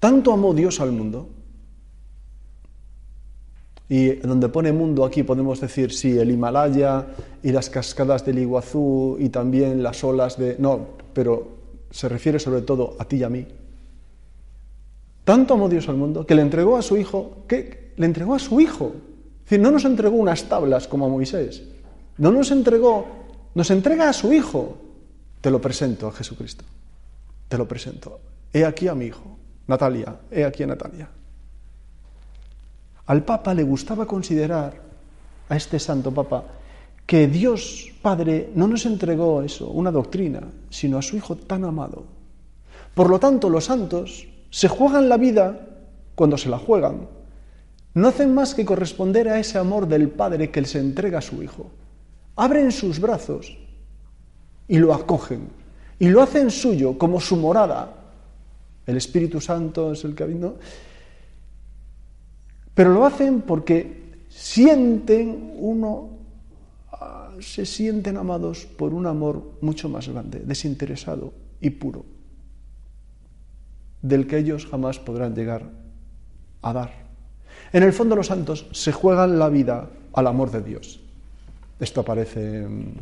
Tanto 0.03 0.33
amó 0.33 0.53
Dios 0.53 0.81
al 0.81 0.91
mundo, 0.91 1.29
y 3.89 4.17
donde 4.17 4.49
pone 4.49 4.73
mundo 4.73 5.05
aquí 5.05 5.23
podemos 5.23 5.61
decir, 5.61 5.93
sí, 5.93 6.19
el 6.19 6.33
Himalaya 6.33 7.07
y 7.41 7.53
las 7.53 7.71
cascadas 7.71 8.27
del 8.27 8.41
Iguazú 8.41 9.17
y 9.21 9.29
también 9.29 9.81
las 9.81 10.03
olas 10.03 10.37
de... 10.37 10.57
No, 10.59 10.89
pero 11.13 11.47
se 11.93 12.09
refiere 12.09 12.41
sobre 12.41 12.63
todo 12.63 12.97
a 12.99 13.05
ti 13.05 13.19
y 13.19 13.23
a 13.23 13.29
mí. 13.29 13.47
Tanto 15.23 15.55
amó 15.55 15.69
Dios 15.69 15.89
al 15.89 15.95
mundo 15.95 16.27
que 16.27 16.35
le 16.35 16.43
entregó 16.43 16.77
a 16.77 16.83
su 16.83 16.97
hijo, 16.97 17.45
¿qué? 17.47 17.93
Le 17.97 18.07
entregó 18.07 18.35
a 18.35 18.41
su 18.41 18.61
hijo. 18.61 18.95
Es 19.37 19.45
decir, 19.45 19.61
no 19.61 19.71
nos 19.71 19.85
entregó 19.85 20.17
unas 20.17 20.49
tablas 20.49 20.89
como 20.89 21.07
a 21.07 21.11
Moisés, 21.11 21.63
no 22.19 22.33
nos 22.33 22.51
entregó, 22.51 23.07
nos 23.55 23.71
entrega 23.71 24.09
a 24.09 24.13
su 24.13 24.33
Hijo. 24.33 24.79
Te 25.41 25.49
lo 25.49 25.61
presento 25.61 26.09
a 26.09 26.13
Jesucristo. 26.13 26.65
Te 27.47 27.57
lo 27.57 27.69
presento. 27.69 28.19
He 28.53 28.65
aquí 28.65 28.89
a 28.89 28.97
mi 28.97 29.07
hijo, 29.07 29.39
Natalia. 29.67 30.17
He 30.31 30.45
aquí 30.45 30.63
a 30.63 30.67
Natalia. 30.67 31.09
Al 33.07 33.25
Papa 33.25 33.55
le 33.55 33.63
gustaba 33.63 34.07
considerar, 34.07 34.75
a 35.49 35.57
este 35.57 35.79
santo 35.79 36.13
Papa, 36.13 36.45
que 37.07 37.27
Dios 37.27 37.91
Padre 38.01 38.51
no 38.55 38.69
nos 38.69 38.87
entregó 38.87 39.43
eso, 39.43 39.69
una 39.69 39.91
doctrina, 39.91 40.41
sino 40.71 40.99
a 40.99 41.03
su 41.03 41.17
Hijo 41.17 41.37
tan 41.37 41.65
amado. 41.65 42.05
Por 42.95 43.11
lo 43.11 43.19
tanto, 43.19 43.51
los 43.51 43.65
santos 43.65 44.27
se 44.51 44.69
juegan 44.69 45.09
la 45.09 45.17
vida 45.17 45.69
cuando 46.15 46.39
se 46.39 46.49
la 46.49 46.59
juegan. 46.59 47.09
No 47.95 48.09
hacen 48.09 48.35
más 48.35 48.55
que 48.55 48.65
corresponder 48.65 49.29
a 49.29 49.39
ese 49.39 49.59
amor 49.59 49.87
del 49.87 50.09
Padre 50.09 50.51
que 50.51 50.65
se 50.65 50.79
entrega 50.79 51.19
a 51.19 51.23
su 51.23 51.43
Hijo 51.43 51.71
abren 52.37 52.73
sus 52.73 52.99
brazos 52.99 53.57
y 54.69 54.79
lo 54.79 54.95
acogen 54.95 55.49
y 55.99 56.09
lo 56.09 56.23
hacen 56.23 56.51
suyo 56.51 56.99
como 56.99 57.21
su 57.21 57.37
morada. 57.37 57.95
El 58.87 58.97
Espíritu 58.97 59.41
Santo 59.41 59.93
es 59.93 60.05
el 60.05 60.15
que 60.15 60.27
vino. 60.27 60.55
Pero 62.75 62.93
lo 62.93 63.05
hacen 63.05 63.43
porque 63.43 64.03
sienten 64.29 65.55
uno, 65.57 66.11
ah, 66.93 67.31
se 67.41 67.67
sienten 67.67 68.17
amados 68.17 68.67
por 68.67 68.95
un 68.95 69.07
amor 69.07 69.59
mucho 69.61 69.89
más 69.89 70.09
grande, 70.09 70.41
desinteresado 70.41 71.33
y 71.61 71.71
puro, 71.71 72.05
del 74.01 74.27
que 74.27 74.39
ellos 74.39 74.67
jamás 74.67 74.99
podrán 74.99 75.35
llegar 75.35 75.71
a 76.63 76.73
dar. 76.73 77.03
En 77.73 77.83
el 77.83 77.93
fondo 77.93 78.17
los 78.17 78.29
santos 78.29 78.67
se 78.73 78.93
juegan 78.93 79.39
la 79.39 79.49
vida 79.49 79.91
al 80.15 80.27
amor 80.27 80.51
de 80.51 80.63
Dios. 80.63 81.01
Esto 81.79 82.01
aparece 82.01 82.65
en 82.65 82.95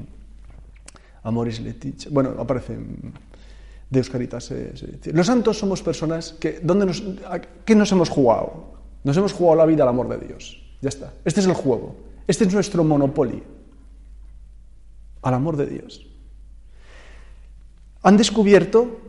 Amoris 1.23 1.61
Leticia, 1.61 2.11
bueno, 2.13 2.35
aparece 2.39 2.75
en 2.75 3.13
Deus 3.91 4.09
Caritas. 4.09 4.53
Los 5.13 5.27
santos 5.27 5.59
somos 5.59 5.83
personas 5.83 6.33
que, 6.39 6.61
¿dónde 6.63 6.87
nos, 6.87 7.03
¿qué 7.65 7.75
nos 7.75 7.91
hemos 7.91 8.09
jugado? 8.09 8.79
Nos 9.03 9.17
hemos 9.17 9.33
jugado 9.33 9.57
la 9.57 9.67
vida 9.67 9.83
al 9.83 9.89
amor 9.89 10.09
de 10.09 10.25
Dios. 10.27 10.63
Ya 10.81 10.89
está. 10.89 11.13
Este 11.25 11.41
es 11.41 11.47
el 11.47 11.55
juego. 11.55 11.97
Este 12.27 12.45
es 12.45 12.55
nuestro 12.55 12.85
monopolio. 12.85 13.43
Al 15.23 15.35
amor 15.35 15.57
de 15.57 15.67
Dios. 15.67 16.07
Han 18.03 18.17
descubierto, 18.17 19.01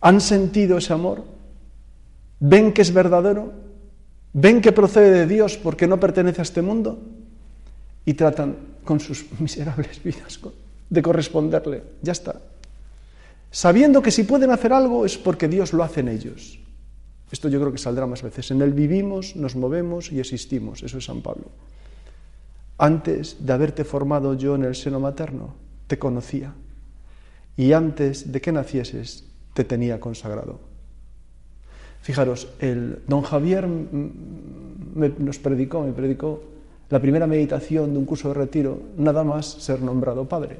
han 0.00 0.20
sentido 0.20 0.78
ese 0.78 0.92
amor, 0.92 1.24
ven 2.40 2.72
que 2.72 2.82
es 2.82 2.92
verdadero, 2.92 3.52
ven 4.32 4.60
que 4.60 4.72
procede 4.72 5.10
de 5.10 5.26
Dios 5.26 5.56
porque 5.56 5.86
no 5.86 6.00
pertenece 6.00 6.40
a 6.40 6.42
este 6.42 6.62
mundo 6.62 6.98
y 8.04 8.14
tratan 8.14 8.56
con 8.84 8.98
sus 8.98 9.26
miserables 9.38 10.02
vidas 10.02 10.40
de 10.88 11.02
corresponderle. 11.02 11.82
Ya 12.02 12.12
está. 12.12 12.40
Sabiendo 13.52 14.00
que 14.00 14.10
si 14.10 14.24
pueden 14.24 14.50
hacer 14.50 14.72
algo 14.72 15.04
es 15.04 15.18
porque 15.18 15.46
Dios 15.46 15.74
lo 15.74 15.84
hace 15.84 16.00
en 16.00 16.08
ellos. 16.08 16.58
Esto 17.30 17.50
yo 17.50 17.60
creo 17.60 17.70
que 17.70 17.78
saldrá 17.78 18.06
más 18.06 18.22
veces. 18.22 18.50
En 18.50 18.62
Él 18.62 18.72
vivimos, 18.72 19.36
nos 19.36 19.56
movemos 19.56 20.10
y 20.10 20.20
existimos. 20.20 20.82
Eso 20.82 20.96
es 20.96 21.04
San 21.04 21.20
Pablo. 21.20 21.50
Antes 22.78 23.44
de 23.44 23.52
haberte 23.52 23.84
formado 23.84 24.32
yo 24.34 24.54
en 24.54 24.64
el 24.64 24.74
seno 24.74 25.00
materno, 25.00 25.54
te 25.86 25.98
conocía. 25.98 26.54
Y 27.54 27.74
antes 27.74 28.32
de 28.32 28.40
que 28.40 28.52
nacieses, 28.52 29.28
te 29.52 29.64
tenía 29.64 30.00
consagrado. 30.00 30.60
Fijaros, 32.00 32.48
el 32.58 33.02
don 33.06 33.20
Javier 33.20 33.68
nos 33.68 35.38
predicó, 35.38 35.82
me 35.82 35.92
predicó 35.92 36.42
la 36.88 37.00
primera 37.00 37.26
meditación 37.26 37.92
de 37.92 37.98
un 37.98 38.06
curso 38.06 38.28
de 38.28 38.34
retiro, 38.34 38.80
nada 38.96 39.24
más 39.24 39.46
ser 39.46 39.82
nombrado 39.82 40.26
padre. 40.26 40.58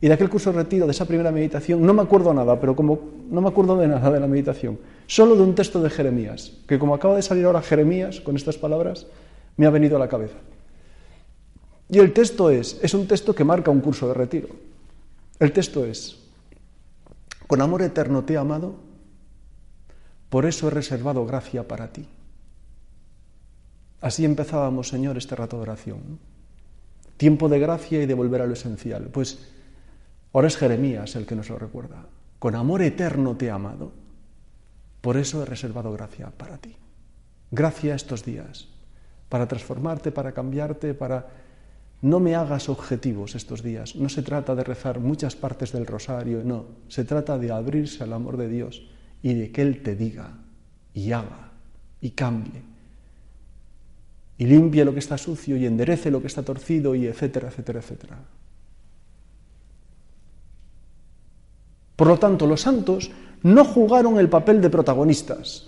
Y 0.00 0.08
de 0.08 0.14
aquel 0.14 0.30
curso 0.30 0.50
de 0.50 0.62
retiro, 0.62 0.86
de 0.86 0.92
esa 0.92 1.04
primera 1.04 1.30
meditación, 1.30 1.84
no 1.84 1.92
me 1.92 2.02
acuerdo 2.02 2.32
nada, 2.32 2.58
pero 2.58 2.74
como 2.74 2.98
no 3.30 3.40
me 3.42 3.48
acuerdo 3.48 3.76
de 3.76 3.86
nada 3.86 4.10
de 4.10 4.18
la 4.18 4.26
meditación, 4.26 4.78
solo 5.06 5.36
de 5.36 5.42
un 5.42 5.54
texto 5.54 5.82
de 5.82 5.90
Jeremías, 5.90 6.52
que 6.66 6.78
como 6.78 6.94
acaba 6.94 7.16
de 7.16 7.22
salir 7.22 7.44
ahora 7.44 7.60
Jeremías 7.60 8.20
con 8.20 8.36
estas 8.36 8.56
palabras, 8.56 9.06
me 9.56 9.66
ha 9.66 9.70
venido 9.70 9.96
a 9.96 10.00
la 10.00 10.08
cabeza. 10.08 10.38
Y 11.90 11.98
el 11.98 12.12
texto 12.14 12.48
es, 12.48 12.78
es 12.82 12.94
un 12.94 13.06
texto 13.06 13.34
que 13.34 13.44
marca 13.44 13.70
un 13.70 13.80
curso 13.80 14.08
de 14.08 14.14
retiro. 14.14 14.48
El 15.38 15.52
texto 15.52 15.84
es, 15.84 16.18
con 17.46 17.60
amor 17.60 17.82
eterno 17.82 18.24
te 18.24 18.34
he 18.34 18.36
amado, 18.38 18.76
por 20.30 20.46
eso 20.46 20.68
he 20.68 20.70
reservado 20.70 21.26
gracia 21.26 21.66
para 21.68 21.92
ti. 21.92 22.06
Así 24.00 24.24
empezábamos, 24.24 24.88
Señor, 24.88 25.18
este 25.18 25.36
rato 25.36 25.56
de 25.56 25.62
oración. 25.62 26.18
Tiempo 27.18 27.50
de 27.50 27.58
gracia 27.58 28.02
y 28.02 28.06
de 28.06 28.14
volver 28.14 28.40
a 28.40 28.46
lo 28.46 28.54
esencial. 28.54 29.08
Pues 29.12 29.40
ahora 30.32 30.48
es 30.48 30.56
Jeremías 30.56 31.16
el 31.16 31.26
que 31.26 31.36
nos 31.36 31.48
lo 31.48 31.58
recuerda. 31.58 32.06
Con 32.38 32.54
amor 32.54 32.82
eterno 32.82 33.36
te 33.36 33.46
he 33.46 33.50
amado. 33.50 33.92
Por 35.00 35.16
eso 35.16 35.42
he 35.42 35.46
reservado 35.46 35.92
gracia 35.92 36.30
para 36.30 36.58
ti. 36.58 36.76
Gracia 37.50 37.94
estos 37.94 38.24
días, 38.24 38.68
para 39.28 39.48
transformarte, 39.48 40.12
para 40.12 40.32
cambiarte, 40.32 40.94
para... 40.94 41.28
No 42.02 42.18
me 42.18 42.34
hagas 42.34 42.70
objetivos 42.70 43.34
estos 43.34 43.62
días. 43.62 43.94
No 43.94 44.08
se 44.08 44.22
trata 44.22 44.54
de 44.54 44.64
rezar 44.64 45.00
muchas 45.00 45.36
partes 45.36 45.72
del 45.72 45.86
rosario, 45.86 46.42
no. 46.44 46.64
Se 46.88 47.04
trata 47.04 47.36
de 47.36 47.52
abrirse 47.52 48.02
al 48.02 48.14
amor 48.14 48.38
de 48.38 48.48
Dios 48.48 48.88
y 49.22 49.34
de 49.34 49.52
que 49.52 49.60
Él 49.60 49.82
te 49.82 49.96
diga 49.96 50.38
y 50.94 51.12
haga 51.12 51.50
y 52.00 52.10
cambie 52.10 52.70
y 54.40 54.46
limpie 54.46 54.86
lo 54.86 54.94
que 54.94 55.00
está 55.00 55.18
sucio 55.18 55.54
y 55.58 55.66
enderece 55.66 56.10
lo 56.10 56.22
que 56.22 56.26
está 56.26 56.42
torcido 56.42 56.94
y 56.94 57.06
etcétera, 57.06 57.48
etcétera, 57.48 57.80
etcétera. 57.80 58.18
Por 62.00 62.08
lo 62.08 62.18
tanto, 62.18 62.46
los 62.46 62.62
santos 62.62 63.10
no 63.42 63.62
jugaron 63.62 64.18
el 64.18 64.30
papel 64.30 64.62
de 64.62 64.70
protagonistas. 64.70 65.66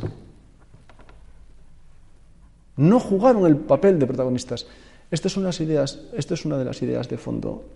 No 2.79 2.99
jugaron 2.99 3.45
el 3.45 3.59
papel 3.59 3.99
de 3.99 4.07
protagonistas. 4.07 4.67
Esta 5.11 5.29
es 5.29 5.37
una 5.37 5.51
de 5.51 6.65
las 6.65 6.81
ideas 6.81 7.09
de 7.11 7.19
fondo 7.19 7.67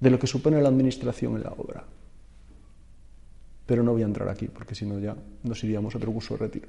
de 0.00 0.08
lo 0.08 0.18
que 0.18 0.26
supone 0.26 0.62
la 0.62 0.70
administración 0.70 1.36
en 1.36 1.42
la 1.42 1.52
obra. 1.58 1.84
Pero 3.66 3.82
no 3.82 3.92
voy 3.92 4.00
a 4.00 4.06
entrar 4.06 4.30
aquí, 4.30 4.48
porque 4.48 4.74
si 4.74 4.86
no 4.86 4.98
ya 4.98 5.14
nos 5.42 5.62
iríamos 5.62 5.94
a 5.94 5.98
otro 5.98 6.10
curso 6.10 6.38
de 6.38 6.40
retiro. 6.40 6.68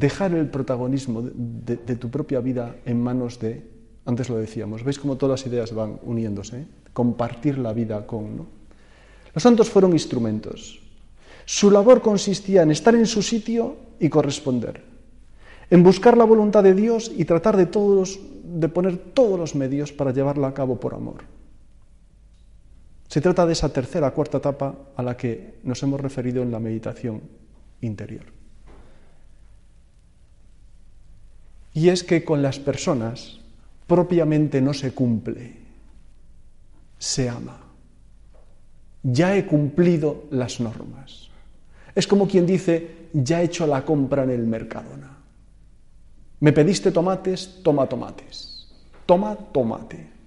Dejar 0.00 0.32
el 0.34 0.48
protagonismo 0.48 1.22
de, 1.22 1.76
tu 1.96 2.10
propia 2.10 2.40
vida 2.40 2.76
en 2.86 3.00
manos 3.00 3.38
de, 3.38 3.62
antes 4.06 4.30
lo 4.30 4.36
decíamos, 4.36 4.82
veis 4.82 4.98
cómo 4.98 5.16
todas 5.16 5.40
las 5.40 5.46
ideas 5.46 5.74
van 5.76 6.00
uniéndose, 6.02 6.66
compartir 6.92 7.58
la 7.58 7.72
vida 7.72 8.06
con... 8.06 8.36
¿no? 8.36 8.46
Los 9.34 9.42
santos 9.42 9.68
fueron 9.68 9.92
instrumentos. 9.92 10.80
Su 11.44 11.70
labor 11.70 12.00
consistía 12.00 12.62
en 12.62 12.70
estar 12.70 12.94
en 12.94 13.06
su 13.06 13.22
sitio 13.22 13.76
y 14.00 14.08
corresponder, 14.08 14.82
en 15.68 15.82
buscar 15.82 16.16
la 16.16 16.24
voluntad 16.24 16.62
de 16.64 16.74
Dios 16.74 17.12
y 17.14 17.26
tratar 17.26 17.56
de, 17.56 17.66
todos, 17.66 18.18
de 18.42 18.68
poner 18.68 18.96
todos 18.96 19.38
los 19.38 19.54
medios 19.54 19.92
para 19.92 20.12
llevarla 20.12 20.48
a 20.48 20.54
cabo 20.54 20.80
por 20.80 20.94
amor. 20.94 21.28
Se 23.08 23.20
trata 23.20 23.44
de 23.44 23.52
esa 23.52 23.68
tercera, 23.72 24.12
cuarta 24.12 24.38
etapa 24.38 24.74
a 24.96 25.02
la 25.02 25.16
que 25.16 25.60
nos 25.62 25.82
hemos 25.82 26.00
referido 26.00 26.42
en 26.42 26.50
la 26.50 26.60
meditación 26.60 27.20
interior. 27.82 28.39
Y 31.74 31.88
es 31.88 32.02
que 32.02 32.24
con 32.24 32.42
las 32.42 32.58
personas 32.58 33.40
propiamente 33.86 34.60
no 34.60 34.74
se 34.74 34.92
cumple, 34.92 35.56
se 36.98 37.28
ama. 37.28 37.60
Ya 39.02 39.36
he 39.36 39.46
cumplido 39.46 40.24
las 40.30 40.60
normas. 40.60 41.30
Es 41.94 42.06
como 42.06 42.28
quien 42.28 42.46
dice, 42.46 43.08
ya 43.12 43.40
he 43.40 43.44
hecho 43.44 43.66
la 43.66 43.84
compra 43.84 44.24
en 44.24 44.30
el 44.30 44.46
Mercadona. 44.46 45.16
Me 46.40 46.52
pediste 46.52 46.92
tomates, 46.92 47.60
toma 47.62 47.86
tomates. 47.86 48.68
Toma 49.06 49.36
tomate 49.36 50.20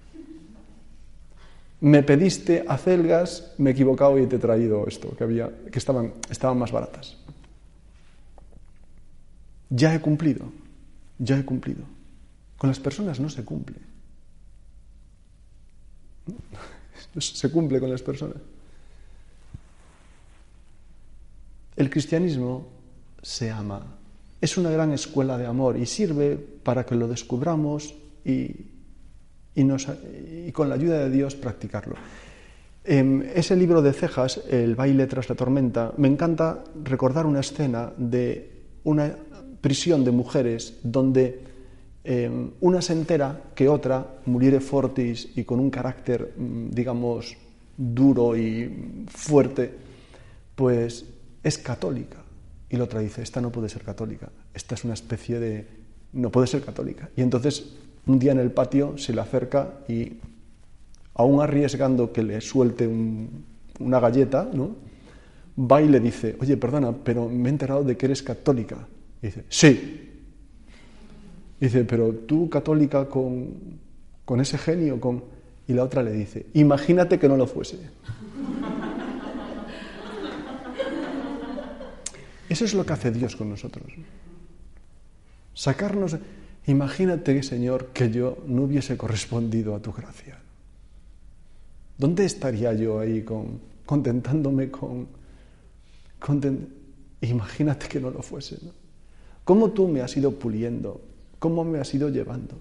me 1.84 2.02
pediste 2.02 2.64
acelgas, 2.66 3.52
me 3.58 3.68
he 3.68 3.72
equivocado 3.74 4.18
y 4.18 4.26
te 4.26 4.36
he 4.36 4.38
traído 4.38 4.86
esto, 4.88 5.14
que, 5.14 5.22
había, 5.22 5.50
que 5.70 5.78
estaban, 5.78 6.14
estaban 6.30 6.58
más 6.58 6.72
baratas. 6.72 7.18
Ya 9.68 9.94
he 9.94 10.00
cumplido, 10.00 10.46
ya 11.18 11.38
he 11.38 11.44
cumplido. 11.44 11.84
Con 12.58 12.68
las 12.68 12.80
personas 12.80 13.20
no 13.20 13.28
se 13.28 13.44
cumple. 13.44 13.76
Se 17.18 17.50
cumple 17.50 17.80
con 17.80 17.90
las 17.90 18.02
personas. 18.02 18.38
El 21.76 21.90
cristianismo 21.90 22.68
se 23.22 23.50
ama. 23.50 23.84
Es 24.40 24.56
una 24.56 24.70
gran 24.70 24.92
escuela 24.92 25.38
de 25.38 25.46
amor 25.46 25.76
y 25.76 25.86
sirve 25.86 26.36
para 26.36 26.84
que 26.86 26.94
lo 26.94 27.08
descubramos 27.08 27.94
y 28.24 28.74
y, 29.54 30.52
con 30.52 30.68
la 30.68 30.74
ayuda 30.74 30.98
de 30.98 31.10
Dios 31.10 31.34
practicarlo. 31.34 31.94
En 32.84 33.22
em, 33.22 33.28
ese 33.34 33.56
libro 33.56 33.80
de 33.80 33.92
Cejas, 33.92 34.42
El 34.50 34.74
baile 34.74 35.06
tras 35.06 35.28
la 35.28 35.34
tormenta, 35.34 35.92
me 35.96 36.08
encanta 36.08 36.64
recordar 36.82 37.24
una 37.24 37.40
escena 37.40 37.92
de 37.96 38.50
una 38.84 39.16
prisión 39.64 40.04
de 40.04 40.10
mujeres 40.10 40.76
donde 40.82 41.40
em, 42.04 42.50
una 42.60 42.82
se 42.82 42.92
entera 42.92 43.40
que 43.54 43.66
otra, 43.66 44.20
muriere 44.26 44.60
fortis 44.60 45.30
y 45.36 45.44
con 45.44 45.58
un 45.58 45.70
carácter, 45.70 46.34
mm, 46.36 46.68
digamos, 46.68 47.34
duro 47.74 48.36
y 48.36 49.06
fuerte, 49.08 49.72
pues 50.54 51.06
es 51.42 51.56
católica. 51.56 52.18
Y 52.68 52.76
la 52.76 52.84
otra 52.84 53.00
dice, 53.00 53.22
esta 53.22 53.40
no 53.40 53.50
puede 53.50 53.70
ser 53.70 53.84
católica, 53.84 54.28
esta 54.52 54.74
es 54.74 54.84
una 54.84 54.92
especie 54.92 55.40
de... 55.40 55.66
no 56.12 56.28
puede 56.28 56.46
ser 56.46 56.60
católica. 56.60 57.08
Y 57.16 57.22
entonces 57.22 57.64
un 58.04 58.18
día 58.18 58.32
en 58.32 58.40
el 58.40 58.50
patio 58.50 58.98
se 58.98 59.14
le 59.14 59.22
acerca 59.22 59.80
y, 59.88 60.18
aún 61.14 61.40
arriesgando 61.40 62.12
que 62.12 62.22
le 62.22 62.38
suelte 62.42 62.86
una 63.80 63.98
galleta, 63.98 64.46
¿no? 64.52 64.76
va 65.56 65.80
y 65.80 65.88
le 65.88 66.00
dice, 66.00 66.36
oye, 66.38 66.58
perdona, 66.58 66.92
pero 66.92 67.30
me 67.30 67.48
he 67.48 67.52
enterado 67.52 67.82
de 67.82 67.96
que 67.96 68.06
eres 68.06 68.22
católica. 68.22 68.88
Dice, 69.24 69.42
sí. 69.48 70.10
dice, 71.58 71.84
pero 71.84 72.12
tú 72.12 72.50
católica 72.50 73.08
con, 73.08 73.54
con 74.22 74.38
ese 74.38 74.58
genio, 74.58 75.00
con... 75.00 75.24
Y 75.66 75.72
la 75.72 75.82
otra 75.82 76.02
le 76.02 76.12
dice, 76.12 76.44
imagínate 76.52 77.18
que 77.18 77.26
no 77.26 77.38
lo 77.38 77.46
fuese. 77.46 77.78
Eso 82.50 82.66
es 82.66 82.74
lo 82.74 82.84
que 82.84 82.92
hace 82.92 83.10
Dios 83.12 83.34
con 83.34 83.48
nosotros. 83.48 83.86
Sacarnos... 85.54 86.18
Imagínate, 86.66 87.42
Señor, 87.42 87.92
que 87.94 88.10
yo 88.10 88.36
no 88.46 88.64
hubiese 88.64 88.98
correspondido 88.98 89.74
a 89.74 89.80
tu 89.80 89.90
gracia. 89.92 90.38
¿Dónde 91.96 92.26
estaría 92.26 92.74
yo 92.74 93.00
ahí 93.00 93.22
con, 93.22 93.58
contentándome 93.86 94.70
con... 94.70 95.08
Imagínate 97.22 97.88
que 97.88 98.00
no 98.00 98.10
lo 98.10 98.20
fuese. 98.20 98.58
¿no? 98.62 98.83
¿Cómo 99.44 99.70
tú 99.70 99.88
me 99.88 100.00
has 100.00 100.16
ido 100.16 100.32
puliendo? 100.32 101.00
¿Cómo 101.38 101.64
me 101.64 101.78
has 101.78 101.92
ido 101.94 102.08
llevando? 102.08 102.56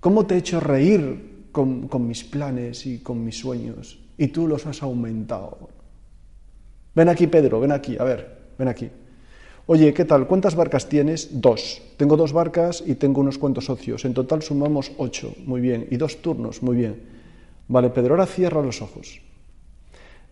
¿Cómo 0.00 0.26
te 0.26 0.34
he 0.34 0.38
hecho 0.38 0.60
reír 0.60 1.48
con, 1.52 1.88
con 1.88 2.06
mis 2.06 2.22
planes 2.22 2.86
y 2.86 2.98
con 2.98 3.24
mis 3.24 3.38
sueños? 3.38 3.98
Y 4.16 4.28
tú 4.28 4.46
los 4.46 4.66
has 4.66 4.82
aumentado. 4.82 5.68
Ven 6.94 7.08
aquí, 7.08 7.26
Pedro, 7.26 7.60
ven 7.60 7.72
aquí, 7.72 7.96
a 7.98 8.04
ver, 8.04 8.38
ven 8.58 8.68
aquí. 8.68 8.88
Oye, 9.68 9.92
¿qué 9.92 10.04
tal? 10.04 10.28
¿Cuántas 10.28 10.54
barcas 10.54 10.88
tienes? 10.88 11.40
Dos. 11.40 11.82
Tengo 11.96 12.16
dos 12.16 12.32
barcas 12.32 12.84
y 12.86 12.94
tengo 12.94 13.20
unos 13.20 13.36
cuantos 13.36 13.64
socios. 13.64 14.04
En 14.04 14.14
total 14.14 14.40
sumamos 14.42 14.92
ocho. 14.96 15.34
Muy 15.44 15.60
bien. 15.60 15.88
Y 15.90 15.96
dos 15.96 16.22
turnos. 16.22 16.62
Muy 16.62 16.76
bien. 16.76 17.02
Vale, 17.66 17.90
Pedro, 17.90 18.14
ahora 18.14 18.26
cierra 18.26 18.62
los 18.62 18.80
ojos. 18.80 19.20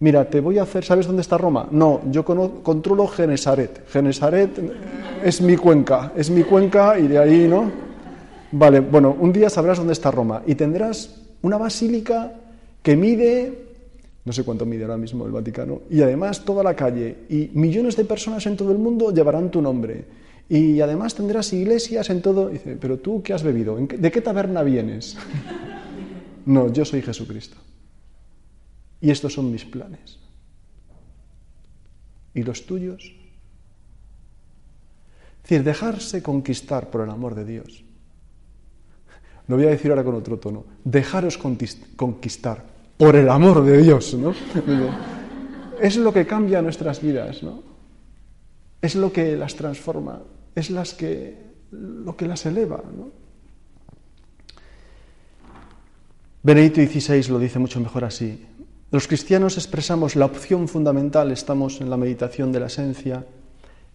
Mira, 0.04 0.28
te 0.28 0.38
voy 0.40 0.58
a 0.58 0.64
hacer. 0.64 0.84
¿Sabes 0.84 1.06
dónde 1.06 1.22
está 1.22 1.38
Roma? 1.38 1.66
No, 1.70 2.02
yo 2.10 2.26
controlo 2.26 3.06
Genesaret. 3.06 3.88
Genesaret 3.88 4.50
es 5.24 5.40
mi 5.40 5.56
cuenca. 5.56 6.12
Es 6.14 6.28
mi 6.28 6.42
cuenca 6.42 6.98
y 6.98 7.08
de 7.08 7.16
ahí, 7.16 7.48
¿no? 7.48 7.72
Vale, 8.52 8.80
bueno, 8.80 9.16
un 9.18 9.32
día 9.32 9.48
sabrás 9.48 9.78
dónde 9.78 9.94
está 9.94 10.10
Roma 10.10 10.42
y 10.46 10.56
tendrás 10.56 11.22
una 11.40 11.56
basílica 11.56 12.34
que 12.82 12.96
mide 12.96 13.64
no 14.26 14.32
sé 14.34 14.44
cuánto 14.44 14.66
mide 14.66 14.82
ahora 14.84 14.98
mismo 14.98 15.24
el 15.24 15.32
Vaticano, 15.32 15.80
y 15.88 16.02
además 16.02 16.44
toda 16.44 16.62
la 16.62 16.76
calle 16.76 17.24
y 17.30 17.50
millones 17.54 17.96
de 17.96 18.04
personas 18.04 18.44
en 18.46 18.58
todo 18.58 18.72
el 18.72 18.78
mundo 18.78 19.10
llevarán 19.10 19.50
tu 19.50 19.62
nombre. 19.62 20.04
Y 20.50 20.82
además 20.82 21.14
tendrás 21.14 21.50
iglesias 21.54 22.10
en 22.10 22.20
todo. 22.20 22.50
dice, 22.50 22.76
pero 22.78 22.98
tú, 22.98 23.22
¿qué 23.22 23.32
has 23.32 23.42
bebido? 23.42 23.76
¿De 23.76 24.10
qué 24.10 24.20
taberna 24.20 24.62
vienes? 24.62 25.16
no, 26.44 26.70
yo 26.70 26.84
soy 26.84 27.00
Jesucristo. 27.00 27.56
Y 29.00 29.10
estos 29.10 29.34
son 29.34 29.50
mis 29.50 29.64
planes. 29.64 30.18
¿Y 32.34 32.42
los 32.42 32.66
tuyos? 32.66 33.04
Es 35.44 35.50
decir, 35.50 35.62
dejarse 35.62 36.22
conquistar 36.22 36.90
por 36.90 37.02
el 37.02 37.10
amor 37.10 37.34
de 37.34 37.44
Dios. 37.44 37.84
Lo 39.46 39.56
voy 39.56 39.66
a 39.66 39.70
decir 39.70 39.90
ahora 39.90 40.04
con 40.04 40.14
otro 40.14 40.38
tono. 40.38 40.64
Dejaros 40.84 41.38
conquistar 41.38 42.64
por 42.96 43.16
el 43.16 43.28
amor 43.28 43.62
de 43.64 43.82
Dios, 43.82 44.14
¿no? 44.14 44.34
Es 45.80 45.96
lo 45.96 46.12
que 46.12 46.26
cambia 46.26 46.62
nuestras 46.62 47.02
vidas, 47.02 47.42
¿no? 47.42 47.62
Es 48.80 48.94
lo 48.94 49.12
que 49.12 49.36
las 49.36 49.54
transforma, 49.54 50.22
es 50.54 50.70
las 50.70 50.94
que, 50.94 51.36
lo 51.72 52.16
que 52.16 52.26
las 52.26 52.46
eleva, 52.46 52.82
¿no? 52.96 53.10
Benedicto 56.42 56.80
XVI 56.82 57.32
lo 57.32 57.38
dice 57.38 57.58
mucho 57.58 57.80
mejor 57.80 58.04
así. 58.04 58.46
Los 58.94 59.08
cristianos 59.08 59.56
expresamos 59.56 60.14
la 60.14 60.26
opción 60.26 60.68
fundamental, 60.68 61.32
estamos 61.32 61.80
en 61.80 61.90
la 61.90 61.96
meditación 61.96 62.52
de 62.52 62.60
la 62.60 62.66
esencia, 62.66 63.26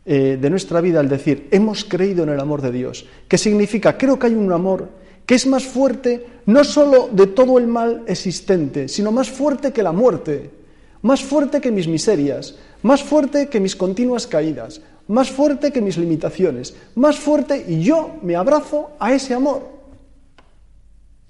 eh, 0.05 0.37
de 0.37 0.49
nuestra 0.49 0.81
vida 0.81 0.99
al 0.99 1.07
decir, 1.07 1.47
hemos 1.51 1.85
creído 1.85 2.23
en 2.23 2.29
el 2.31 2.39
amor 2.41 2.61
de 2.61 2.73
Dios, 2.73 3.05
que 3.29 3.37
significa, 3.37 3.97
creo 3.97 4.19
que 4.19 4.27
hay 4.27 4.33
un 4.33 4.51
amor 4.51 4.89
que 5.25 5.35
es 5.35 5.47
más 5.47 5.63
fuerte 5.63 6.25
no 6.47 6.65
solo 6.65 7.07
de 7.13 7.27
todo 7.27 7.57
el 7.57 7.67
mal 7.67 8.03
existente, 8.07 8.89
sino 8.89 9.13
más 9.13 9.29
fuerte 9.29 9.71
que 9.71 9.83
la 9.83 9.93
muerte, 9.93 10.49
más 11.01 11.23
fuerte 11.23 11.61
que 11.61 11.71
mis 11.71 11.87
miserias, 11.87 12.55
más 12.83 13.01
fuerte 13.01 13.47
que 13.47 13.61
mis 13.61 13.77
continuas 13.77 14.27
caídas, 14.27 14.81
más 15.07 15.31
fuerte 15.31 15.71
que 15.71 15.81
mis 15.81 15.97
limitaciones, 15.97 16.75
más 16.95 17.17
fuerte 17.17 17.63
y 17.69 17.83
yo 17.83 18.17
me 18.21 18.35
abrazo 18.35 18.91
a 18.99 19.13
ese 19.13 19.33
amor 19.33 19.65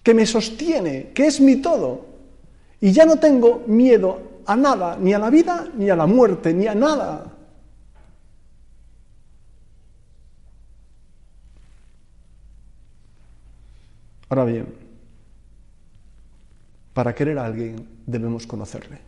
que 0.02 0.16
me 0.16 0.26
sostiene, 0.26 1.12
que 1.14 1.28
es 1.28 1.40
mi 1.40 1.58
todo. 1.58 2.09
Y 2.82 2.92
ya 2.92 3.06
no 3.06 3.18
tengo 3.18 3.64
miedo 3.68 4.42
a 4.46 4.56
nada, 4.56 4.98
ni 5.00 5.14
a 5.14 5.20
la 5.20 5.30
vida, 5.30 5.68
ni 5.76 5.90
a 5.90 5.96
la 5.96 6.08
muerte, 6.08 6.54
ni 6.54 6.68
a 6.68 6.76
nada. 6.76 7.34
Ahora 14.30 14.46
bien, 14.46 14.68
para 16.94 17.16
querer 17.16 17.40
a 17.40 17.46
alguien 17.46 17.88
debemos 18.06 18.46
conocerle. 18.46 19.00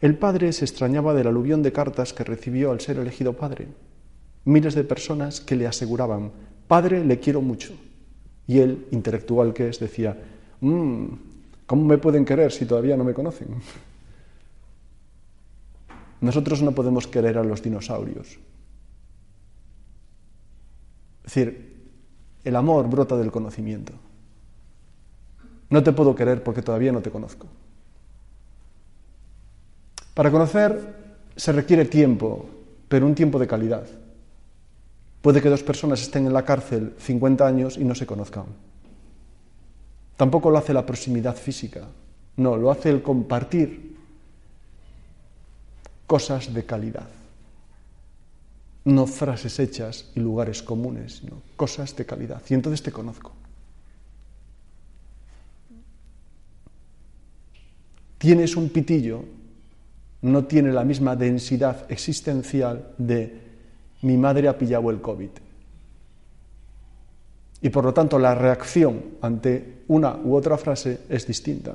El 0.00 0.16
padre 0.18 0.52
se 0.52 0.64
extrañaba 0.64 1.14
del 1.14 1.26
aluvión 1.26 1.62
de 1.62 1.72
cartas 1.72 2.12
que 2.12 2.22
recibió 2.22 2.70
al 2.70 2.80
ser 2.80 2.98
elegido 2.98 3.32
padre. 3.32 3.68
Miles 4.44 4.74
de 4.74 4.84
personas 4.84 5.40
que 5.40 5.56
le 5.56 5.66
aseguraban, 5.66 6.30
Padre, 6.66 7.04
le 7.04 7.20
quiero 7.20 7.40
mucho. 7.42 7.74
Y 8.46 8.58
él, 8.58 8.86
intelectual 8.90 9.54
que 9.54 9.68
es, 9.68 9.78
decía, 9.78 10.16
mmm, 10.60 11.06
¿Cómo 11.66 11.84
me 11.84 11.98
pueden 11.98 12.24
querer 12.24 12.52
si 12.52 12.64
todavía 12.64 12.96
no 12.96 13.04
me 13.04 13.14
conocen? 13.14 13.48
Nosotros 16.20 16.62
no 16.62 16.72
podemos 16.72 17.06
querer 17.06 17.38
a 17.38 17.44
los 17.44 17.62
dinosaurios. 17.62 18.38
Es 21.24 21.34
decir, 21.34 21.90
el 22.44 22.56
amor 22.56 22.88
brota 22.88 23.16
del 23.16 23.32
conocimiento. 23.32 23.92
No 25.68 25.82
te 25.82 25.92
puedo 25.92 26.14
querer 26.14 26.42
porque 26.44 26.62
todavía 26.62 26.92
no 26.92 27.02
te 27.02 27.10
conozco. 27.10 27.48
Para 30.14 30.30
conocer 30.30 30.94
se 31.34 31.52
requiere 31.52 31.84
tiempo, 31.84 32.48
pero 32.88 33.06
un 33.06 33.14
tiempo 33.14 33.38
de 33.38 33.48
calidad. 33.48 33.86
Puede 35.20 35.42
que 35.42 35.50
dos 35.50 35.64
personas 35.64 36.00
estén 36.00 36.26
en 36.26 36.32
la 36.32 36.44
cárcel 36.44 36.94
50 36.98 37.46
años 37.46 37.76
y 37.76 37.84
no 37.84 37.94
se 37.96 38.06
conozcan. 38.06 38.46
Tampoco 40.16 40.50
lo 40.50 40.58
hace 40.58 40.72
la 40.72 40.86
proximidad 40.86 41.36
física, 41.36 41.86
no, 42.36 42.56
lo 42.56 42.70
hace 42.70 42.90
el 42.90 43.02
compartir 43.02 43.96
cosas 46.06 46.52
de 46.52 46.64
calidad. 46.64 47.08
No 48.84 49.06
frases 49.06 49.58
hechas 49.58 50.10
y 50.14 50.20
lugares 50.20 50.62
comunes, 50.62 51.16
sino 51.16 51.42
cosas 51.56 51.94
de 51.96 52.06
calidad. 52.06 52.40
Y 52.48 52.54
entonces 52.54 52.82
te 52.82 52.92
conozco. 52.92 53.32
Tienes 58.18 58.56
un 58.56 58.68
pitillo, 58.68 59.24
no 60.22 60.44
tiene 60.44 60.72
la 60.72 60.84
misma 60.84 61.16
densidad 61.16 61.90
existencial 61.90 62.94
de 62.96 63.40
mi 64.02 64.16
madre 64.16 64.48
ha 64.48 64.56
pillado 64.56 64.90
el 64.90 65.00
COVID 65.00 65.30
y 67.62 67.70
por 67.70 67.84
lo 67.84 67.94
tanto 67.94 68.18
la 68.18 68.34
reacción 68.34 69.02
ante 69.22 69.82
una 69.88 70.16
u 70.16 70.34
otra 70.34 70.56
frase 70.58 71.00
es 71.08 71.26
distinta. 71.26 71.74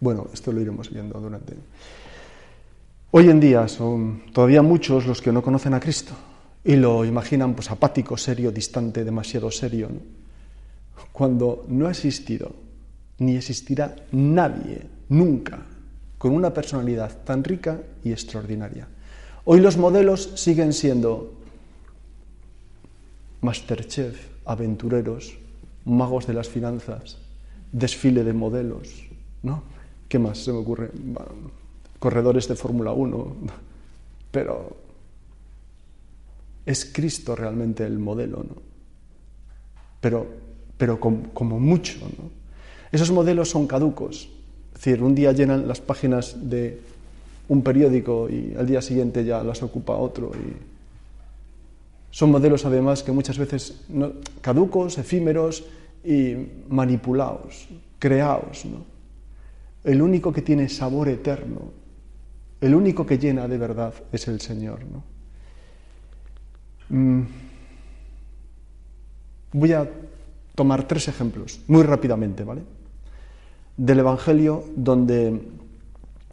Bueno, 0.00 0.26
esto 0.32 0.52
lo 0.52 0.60
iremos 0.60 0.90
viendo 0.90 1.20
durante. 1.20 1.54
Hoy 3.12 3.28
en 3.28 3.38
día 3.38 3.68
son 3.68 4.22
todavía 4.32 4.62
muchos 4.62 5.06
los 5.06 5.20
que 5.20 5.32
no 5.32 5.42
conocen 5.42 5.74
a 5.74 5.80
Cristo 5.80 6.12
y 6.64 6.76
lo 6.76 7.04
imaginan 7.04 7.54
pues 7.54 7.70
apático, 7.70 8.16
serio, 8.16 8.50
distante, 8.50 9.04
demasiado 9.04 9.50
serio, 9.50 9.88
cuando 11.12 11.66
no 11.68 11.86
ha 11.86 11.90
existido 11.90 12.52
ni 13.18 13.36
existirá 13.36 13.94
nadie 14.12 14.82
nunca 15.08 15.66
con 16.18 16.32
una 16.32 16.54
personalidad 16.54 17.24
tan 17.24 17.44
rica 17.44 17.80
y 18.02 18.12
extraordinaria. 18.12 18.88
Hoy 19.44 19.60
los 19.60 19.76
modelos 19.76 20.32
siguen 20.36 20.72
siendo 20.72 21.41
Masterchef, 23.42 24.28
aventureros, 24.46 25.36
magos 25.84 26.26
de 26.26 26.34
las 26.34 26.48
finanzas, 26.48 27.18
desfile 27.72 28.22
de 28.24 28.32
modelos, 28.32 29.04
¿no? 29.42 29.64
¿Qué 30.08 30.18
más 30.18 30.38
se 30.38 30.52
me 30.52 30.58
ocurre? 30.58 30.90
Corredores 31.98 32.46
de 32.48 32.54
Fórmula 32.54 32.92
1, 32.92 33.36
pero 34.30 34.76
es 36.64 36.84
Cristo 36.84 37.34
realmente 37.34 37.84
el 37.84 37.98
modelo, 37.98 38.44
¿no? 38.48 38.62
Pero, 40.00 40.26
pero 40.78 41.00
como, 41.00 41.58
mucho, 41.58 41.98
¿no? 42.00 42.30
Esos 42.92 43.10
modelos 43.10 43.50
son 43.50 43.66
caducos, 43.66 44.28
es 44.74 44.84
decir, 44.84 45.02
un 45.02 45.14
día 45.14 45.32
llenan 45.32 45.66
las 45.66 45.80
páginas 45.80 46.48
de 46.48 46.80
un 47.48 47.62
periódico 47.62 48.28
y 48.30 48.54
al 48.56 48.66
día 48.66 48.82
siguiente 48.82 49.24
ya 49.24 49.42
las 49.42 49.62
ocupa 49.62 49.96
otro 49.96 50.30
y 50.34 50.71
son 52.12 52.30
modelos 52.30 52.66
además 52.66 53.02
que 53.02 53.10
muchas 53.10 53.38
veces 53.38 53.80
caducos, 54.42 54.98
efímeros 54.98 55.64
y 56.04 56.36
manipulados, 56.68 57.66
creados. 57.98 58.64
El 59.82 60.02
único 60.02 60.30
que 60.30 60.42
tiene 60.42 60.68
sabor 60.68 61.08
eterno, 61.08 61.72
el 62.60 62.74
único 62.74 63.06
que 63.06 63.16
llena 63.16 63.48
de 63.48 63.56
verdad 63.56 63.94
es 64.12 64.28
el 64.28 64.42
Señor. 64.42 64.80
Mm. 66.90 67.22
Voy 69.54 69.72
a 69.72 69.88
tomar 70.54 70.86
tres 70.86 71.08
ejemplos, 71.08 71.60
muy 71.66 71.82
rápidamente, 71.82 72.44
¿vale? 72.44 72.60
Del 73.74 74.00
Evangelio 74.00 74.64
donde 74.76 75.40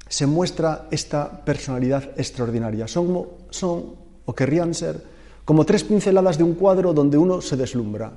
se 0.10 0.28
muestra 0.28 0.88
esta 0.92 1.46
personalidad 1.46 2.12
extraordinaria. 2.18 2.86
Son, 2.86 3.28
son 3.50 3.96
o 4.26 4.36
querrían 4.36 4.74
ser 4.74 5.19
como 5.50 5.66
tres 5.66 5.84
pinceladas 5.84 6.38
de 6.38 6.44
un 6.44 6.54
cuadro 6.54 6.94
donde 6.94 7.18
uno 7.18 7.42
se 7.42 7.58
deslumbra. 7.58 8.12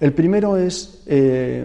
El 0.00 0.12
primero 0.12 0.56
es 0.56 1.00
eh, 1.06 1.64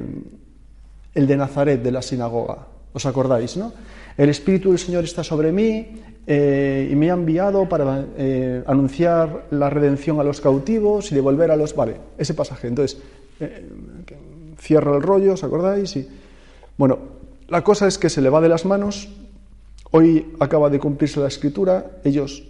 el 1.16 1.26
de 1.26 1.36
Nazaret, 1.36 1.82
de 1.82 1.92
la 1.92 2.04
sinagoga. 2.04 2.68
¿Os 2.94 3.04
acordáis, 3.08 3.58
no? 3.58 3.74
El 4.16 4.30
Espíritu 4.30 4.70
del 4.70 4.78
Señor 4.78 5.04
está 5.04 5.24
sobre 5.24 5.52
mí 5.52 6.04
eh, 6.28 6.88
y 6.92 6.96
me 6.96 7.10
ha 7.10 7.16
enviado 7.16 7.68
para 7.68 8.06
eh, 8.16 8.62
anunciar 8.68 9.48
la 9.50 9.72
redención 9.72 10.20
a 10.20 10.24
los 10.24 10.40
cautivos 10.40 11.12
y 11.12 11.16
devolver 11.16 11.50
a 11.50 11.56
los... 11.56 11.76
Vale, 11.76 11.96
ese 12.20 12.36
pasaje. 12.36 12.68
Entonces, 12.68 13.02
cierra 14.60 14.96
el 14.96 15.02
rollo, 15.02 15.34
¿os 15.34 15.44
acordáis? 15.44 15.96
Y, 15.96 16.08
bueno, 16.78 17.00
la 17.48 17.64
cosa 17.64 17.88
es 17.88 17.98
que 17.98 18.12
se 18.12 18.22
le 18.22 18.30
va 18.30 18.40
de 18.40 18.50
las 18.50 18.66
manos. 18.66 19.10
Hoy 19.90 20.34
acaba 20.40 20.70
de 20.70 20.78
cumplirse 20.78 21.20
la 21.20 21.30
escritura. 21.30 21.98
Ellos 22.04 22.44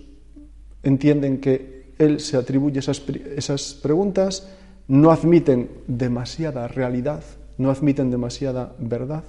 entienden 0.84 1.40
que 1.40 1.75
él 1.98 2.20
se 2.20 2.38
atribuye 2.38 2.80
esas, 2.80 3.74
preguntas, 3.82 4.48
no 4.88 5.12
admiten 5.12 5.70
demasiada 5.88 6.68
realidad, 6.68 7.24
no 7.58 7.72
admiten 7.72 8.12
demasiada 8.12 8.74
verdad, 8.80 9.24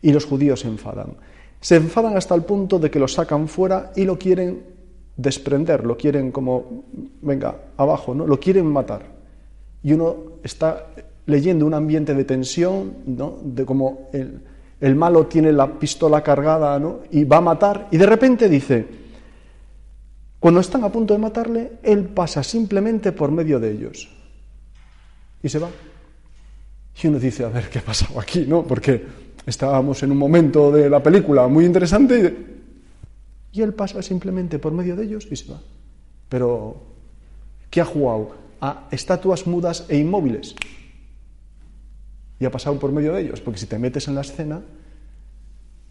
y 0.00 0.12
los 0.12 0.24
judíos 0.24 0.60
se 0.60 0.68
enfadan. 0.68 1.14
Se 1.60 1.76
enfadan 1.76 2.16
hasta 2.16 2.34
el 2.34 2.42
punto 2.42 2.78
de 2.78 2.90
que 2.90 2.98
lo 2.98 3.06
sacan 3.06 3.46
fuera 3.46 3.92
y 3.94 4.04
lo 4.04 4.18
quieren 4.18 4.64
desprender, 5.16 5.84
lo 5.84 5.96
quieren 5.96 6.32
como, 6.32 6.84
venga, 7.20 7.56
abajo, 7.76 8.14
¿no? 8.14 8.26
Lo 8.26 8.40
quieren 8.40 8.66
matar. 8.66 9.02
Y 9.82 9.92
uno 9.92 10.16
está 10.42 10.88
leyendo 11.26 11.64
un 11.64 11.74
ambiente 11.74 12.14
de 12.14 12.24
tensión, 12.24 12.94
¿no? 13.06 13.38
De 13.44 13.64
cómo 13.64 14.08
el, 14.12 14.40
el 14.80 14.96
malo 14.96 15.26
tiene 15.26 15.52
la 15.52 15.78
pistola 15.78 16.22
cargada, 16.22 16.76
¿no? 16.80 17.00
Y 17.12 17.22
va 17.22 17.36
a 17.36 17.42
matar, 17.42 17.86
y 17.92 17.96
de 17.96 18.06
repente 18.06 18.48
dice, 18.48 19.01
cuando 20.42 20.58
están 20.58 20.82
a 20.82 20.90
punto 20.90 21.14
de 21.14 21.20
matarle, 21.20 21.78
él 21.84 22.06
pasa 22.06 22.42
simplemente 22.42 23.12
por 23.12 23.30
medio 23.30 23.60
de 23.60 23.70
ellos. 23.70 24.10
Y 25.40 25.48
se 25.48 25.60
va. 25.60 25.70
Y 27.00 27.06
uno 27.06 27.20
dice, 27.20 27.44
a 27.44 27.48
ver, 27.48 27.70
¿qué 27.70 27.78
ha 27.78 27.82
pasado 27.82 28.18
aquí? 28.18 28.44
¿No? 28.44 28.64
Porque 28.64 29.06
estábamos 29.46 30.02
en 30.02 30.10
un 30.10 30.18
momento 30.18 30.72
de 30.72 30.90
la 30.90 31.00
película 31.00 31.46
muy 31.46 31.64
interesante 31.64 32.58
y, 33.52 33.62
él 33.62 33.72
pasa 33.72 34.02
simplemente 34.02 34.58
por 34.58 34.72
medio 34.72 34.96
de 34.96 35.04
ellos 35.04 35.28
y 35.30 35.36
se 35.36 35.52
va. 35.52 35.60
Pero, 36.28 36.74
¿qué 37.70 37.80
ha 37.80 37.84
jugado? 37.84 38.34
A 38.60 38.88
estatuas 38.90 39.46
mudas 39.46 39.86
e 39.88 39.96
inmóviles. 39.96 40.56
Y 42.40 42.46
ha 42.46 42.50
pasado 42.50 42.80
por 42.80 42.90
medio 42.90 43.12
de 43.12 43.22
ellos, 43.22 43.40
porque 43.40 43.60
si 43.60 43.66
te 43.66 43.78
metes 43.78 44.08
en 44.08 44.16
la 44.16 44.22
escena, 44.22 44.60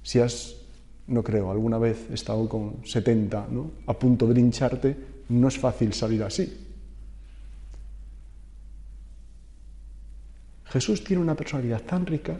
si 0.03 0.19
has 0.19 0.60
no 1.07 1.23
creo, 1.23 1.51
alguna 1.51 1.77
vez 1.77 2.07
he 2.09 2.13
estado 2.13 2.47
con 2.47 2.85
70, 2.85 3.47
¿no? 3.51 3.71
a 3.87 3.93
punto 3.93 4.27
de 4.27 4.39
hincharte, 4.39 4.97
no 5.29 5.47
es 5.47 5.57
fácil 5.57 5.93
salir 5.93 6.23
así. 6.23 6.67
Jesús 10.65 11.03
tiene 11.03 11.21
una 11.21 11.35
personalidad 11.35 11.81
tan 11.81 12.05
rica 12.05 12.37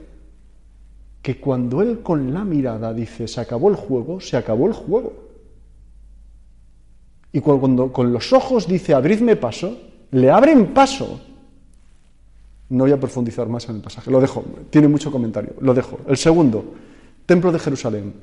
que 1.22 1.40
cuando 1.40 1.82
él 1.82 2.02
con 2.02 2.34
la 2.34 2.44
mirada 2.46 2.94
dice 2.94 3.28
se 3.28 3.42
acabó 3.42 3.70
el 3.70 3.76
juego, 3.76 4.22
se 4.22 4.38
acabó 4.38 4.68
el 4.68 4.74
juego. 4.74 5.14
Y 7.34 7.40
cuando 7.42 7.92
con 7.92 8.12
los 8.12 8.34
ojos 8.34 8.68
dice 8.68 8.94
abridme 8.94 9.36
paso, 9.36 9.78
le 10.12 10.30
abren 10.30 10.74
paso. 10.74 11.22
No 12.70 12.86
voy 12.86 12.94
a 12.94 13.00
profundizar 13.00 13.48
más 13.50 13.68
en 13.68 13.76
el 13.76 13.82
pasaje, 13.82 14.10
lo 14.10 14.22
dejo, 14.22 14.46
tiene 14.70 14.88
mucho 14.88 15.12
comentario, 15.12 15.54
lo 15.60 15.74
dejo. 15.74 16.00
El 16.08 16.16
segundo, 16.16 16.74
Templo 17.26 17.52
de 17.52 17.60
Jerusalén. 17.60 18.14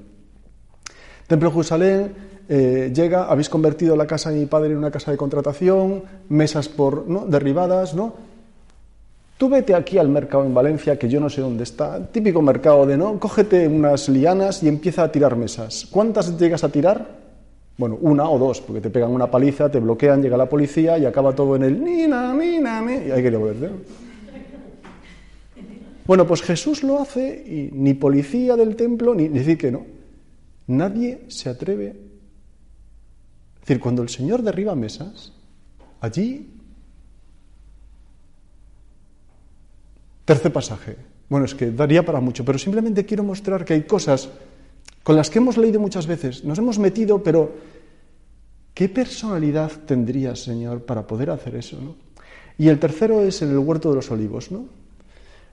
Templo 1.29 1.51
Jerusalén 1.51 2.12
eh, 2.49 2.91
llega, 2.93 3.25
habéis 3.25 3.51
convertido 3.51 3.95
la 3.95 4.07
casa 4.07 4.31
de 4.31 4.41
mi 4.41 4.47
padre 4.47 4.73
en 4.73 4.79
una 4.79 4.91
casa 4.91 5.11
de 5.11 5.19
contratación, 5.19 6.03
mesas 6.31 6.69
por 6.71 7.07
¿no? 7.07 7.27
derribadas, 7.27 7.95
¿no? 7.95 8.14
Tú 9.37 9.51
vete 9.51 9.75
aquí 9.75 9.99
al 9.99 10.09
mercado 10.09 10.45
en 10.45 10.55
Valencia, 10.55 10.99
que 10.99 11.09
yo 11.09 11.21
no 11.21 11.29
sé 11.29 11.43
dónde 11.43 11.64
está, 11.64 12.05
típico 12.07 12.41
mercado 12.41 12.87
de, 12.87 12.97
¿no? 12.97 13.21
Cógete 13.21 13.69
unas 13.69 14.09
lianas 14.09 14.62
y 14.62 14.69
empieza 14.69 15.05
a 15.05 15.12
tirar 15.12 15.37
mesas. 15.37 15.87
¿Cuántas 15.91 16.37
llegas 16.38 16.64
a 16.64 16.71
tirar? 16.71 17.07
Bueno, 17.77 17.99
una 18.01 18.29
o 18.29 18.38
dos, 18.38 18.62
porque 18.62 18.81
te 18.81 18.91
pegan 18.91 19.11
una 19.11 19.31
paliza, 19.31 19.71
te 19.71 19.79
bloquean, 19.79 20.23
llega 20.23 20.37
la 20.37 20.49
policía 20.49 20.99
y 20.99 21.05
acaba 21.05 21.35
todo 21.35 21.55
en 21.57 21.62
el 21.62 21.85
nina, 21.85 22.33
nina, 22.33 22.81
nina, 22.81 23.07
y 23.07 23.11
hay 23.11 23.23
que 23.23 23.31
volver. 23.31 23.71
Bueno, 26.07 26.27
pues 26.27 26.41
Jesús 26.43 26.83
lo 26.83 27.01
hace 27.01 27.45
y 27.47 27.71
ni 27.75 27.93
policía 27.93 28.57
del 28.57 28.75
templo, 28.77 29.14
ni 29.14 29.29
decir 29.29 29.59
que 29.59 29.71
no. 29.71 29.97
Nadie 30.68 31.24
se 31.28 31.48
atreve. 31.48 31.88
Es 33.54 33.61
decir, 33.61 33.81
cuando 33.81 34.02
el 34.02 34.09
Señor 34.09 34.42
derriba 34.42 34.74
mesas, 34.74 35.33
allí 36.00 36.59
Tercer 40.28 40.52
pasaje. 40.52 40.94
Bueno, 41.31 41.46
es 41.46 41.54
que 41.54 41.70
daría 41.70 42.04
para 42.04 42.20
mucho, 42.20 42.44
pero 42.44 42.59
simplemente 42.59 43.07
quiero 43.07 43.24
mostrar 43.24 43.64
que 43.64 43.72
hay 43.72 43.85
cosas 43.85 44.28
con 45.02 45.16
las 45.16 45.31
que 45.31 45.38
hemos 45.38 45.57
leído 45.57 45.81
muchas 45.81 46.07
veces, 46.07 46.44
nos 46.44 46.59
hemos 46.59 46.78
metido, 46.78 47.22
pero 47.22 47.50
¿qué 48.74 48.90
personalidad 48.90 49.72
tendría, 49.87 50.37
Señor, 50.37 50.85
para 50.85 51.07
poder 51.07 51.31
hacer 51.31 51.57
eso? 51.57 51.78
Y 52.59 52.68
el 52.68 52.78
tercero 52.78 53.22
es 53.22 53.40
en 53.40 53.52
el 53.52 53.57
huerto 53.57 53.88
de 53.88 53.94
los 53.96 54.11
olivos. 54.11 54.52
¿no? 54.52 54.66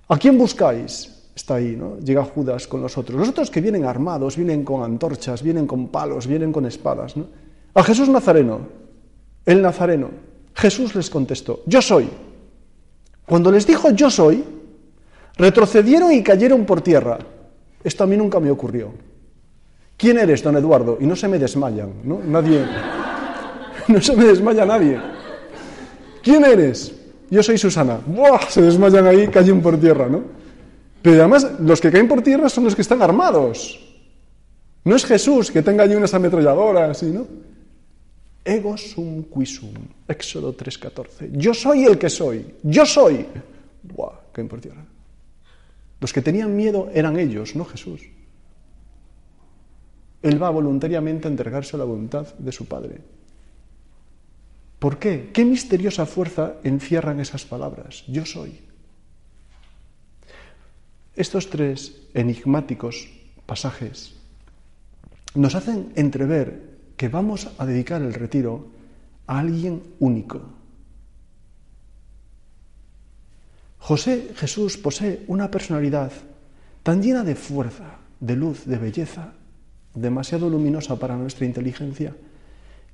¿A 0.09 0.17
quién 0.17 0.37
buscáis? 0.37 1.14
Está 1.35 1.55
ahí, 1.55 1.75
¿no? 1.75 1.99
Llega 1.99 2.23
Judas 2.23 2.65
con 2.65 2.81
los 2.81 2.97
otros. 2.97 3.19
Los 3.19 3.29
otros 3.29 3.51
que 3.51 3.59
vienen 3.59 3.85
armados, 3.85 4.37
vienen 4.37 4.63
con 4.63 4.83
antorchas, 4.83 5.43
vienen 5.43 5.67
con 5.67 5.89
palos, 5.89 6.27
vienen 6.27 6.51
con 6.51 6.65
espadas. 6.65 7.17
¿no? 7.17 7.27
A 7.73 7.83
Jesús 7.83 8.07
Nazareno, 8.07 8.61
el 9.45 9.61
Nazareno. 9.61 10.09
Jesús 10.53 10.95
les 10.95 11.09
contestó, 11.09 11.61
yo 11.65 11.81
soy. 11.81 12.09
Cuando 13.25 13.51
les 13.51 13.67
dijo 13.67 13.89
yo 13.91 14.09
soy, 14.09 14.43
Retrocedieron 15.37 16.11
y 16.13 16.23
cayeron 16.23 16.65
por 16.65 16.81
tierra. 16.81 17.17
Esto 17.83 18.03
a 18.03 18.07
mí 18.07 18.15
nunca 18.15 18.39
me 18.39 18.49
ocurrió. 18.49 18.93
¿Quién 19.97 20.17
eres, 20.17 20.41
don 20.41 20.55
Eduardo? 20.57 20.97
Y 20.99 21.05
no 21.05 21.15
se 21.15 21.27
me 21.27 21.37
desmayan, 21.37 21.93
¿no? 22.03 22.19
Nadie. 22.23 22.65
No 23.87 24.01
se 24.01 24.15
me 24.15 24.23
desmaya 24.23 24.65
nadie. 24.65 24.99
¿Quién 26.23 26.43
eres? 26.43 26.91
Yo 27.29 27.43
soy 27.43 27.55
Susana. 27.55 27.99
¡Buah! 28.03 28.49
Se 28.49 28.59
desmayan 28.59 29.05
ahí, 29.05 29.27
caen 29.27 29.61
por 29.61 29.79
tierra, 29.79 30.07
¿no? 30.09 30.23
Pero 31.05 31.21
además, 31.21 31.59
los 31.59 31.79
que 31.79 31.91
caen 31.91 32.07
por 32.07 32.23
tierra 32.23 32.49
son 32.49 32.63
los 32.63 32.73
que 32.73 32.81
están 32.81 32.99
armados. 32.99 33.79
No 34.83 34.95
es 34.95 35.05
Jesús 35.05 35.51
que 35.51 35.61
tenga 35.61 35.83
allí 35.83 35.93
unas 35.93 36.15
ametralladoras, 36.15 37.03
¿no? 37.03 37.27
Ego 38.43 38.75
sum 38.75 39.23
quisum. 39.25 39.75
Éxodo 40.07 40.57
3.14. 40.57 41.29
Yo 41.33 41.53
soy 41.53 41.85
el 41.85 41.99
que 41.99 42.09
soy. 42.09 42.55
Yo 42.63 42.87
soy. 42.87 43.23
¡Buah! 43.83 44.13
Caen 44.31 44.47
por 44.47 44.59
tierra. 44.59 44.83
Los 45.99 46.11
que 46.11 46.23
tenían 46.23 46.55
miedo 46.55 46.89
eran 46.91 47.19
ellos, 47.19 47.55
no 47.55 47.65
Jesús. 47.65 48.01
Él 50.23 50.41
va 50.41 50.49
voluntariamente 50.49 51.27
a 51.27 51.31
entregarse 51.31 51.75
a 51.75 51.79
la 51.79 51.85
voluntad 51.85 52.33
de 52.33 52.51
su 52.51 52.65
Padre. 52.65 52.97
¿Por 54.79 54.97
qué? 54.97 55.29
¿Qué 55.31 55.45
misteriosa 55.45 56.07
fuerza 56.07 56.55
encierran 56.63 57.19
esas 57.19 57.45
palabras? 57.45 58.03
Yo 58.07 58.25
soy. 58.25 58.64
Estos 61.15 61.49
tres 61.49 62.01
enigmáticos 62.13 63.09
pasajes 63.45 64.13
nos 65.33 65.55
hacen 65.55 65.91
entrever 65.95 66.75
que 66.97 67.09
vamos 67.09 67.49
a 67.57 67.65
dedicar 67.65 68.01
el 68.01 68.13
retiro 68.13 68.67
a 69.27 69.39
alguien 69.39 69.83
único, 69.99 70.41
José 73.85 74.31
Jesús 74.33 74.77
posee 74.77 75.21
una 75.27 75.51
personalidad 75.51 76.11
tan 76.81 77.03
llena 77.03 77.23
de 77.23 77.35
fuerza, 77.35 77.97
de 78.19 78.35
luz, 78.35 78.65
de 78.65 78.79
belleza, 78.79 79.33
demasiado 79.93 80.49
luminosa 80.49 80.97
para 80.97 81.15
nuestra 81.15 81.45
inteligencia, 81.45 82.15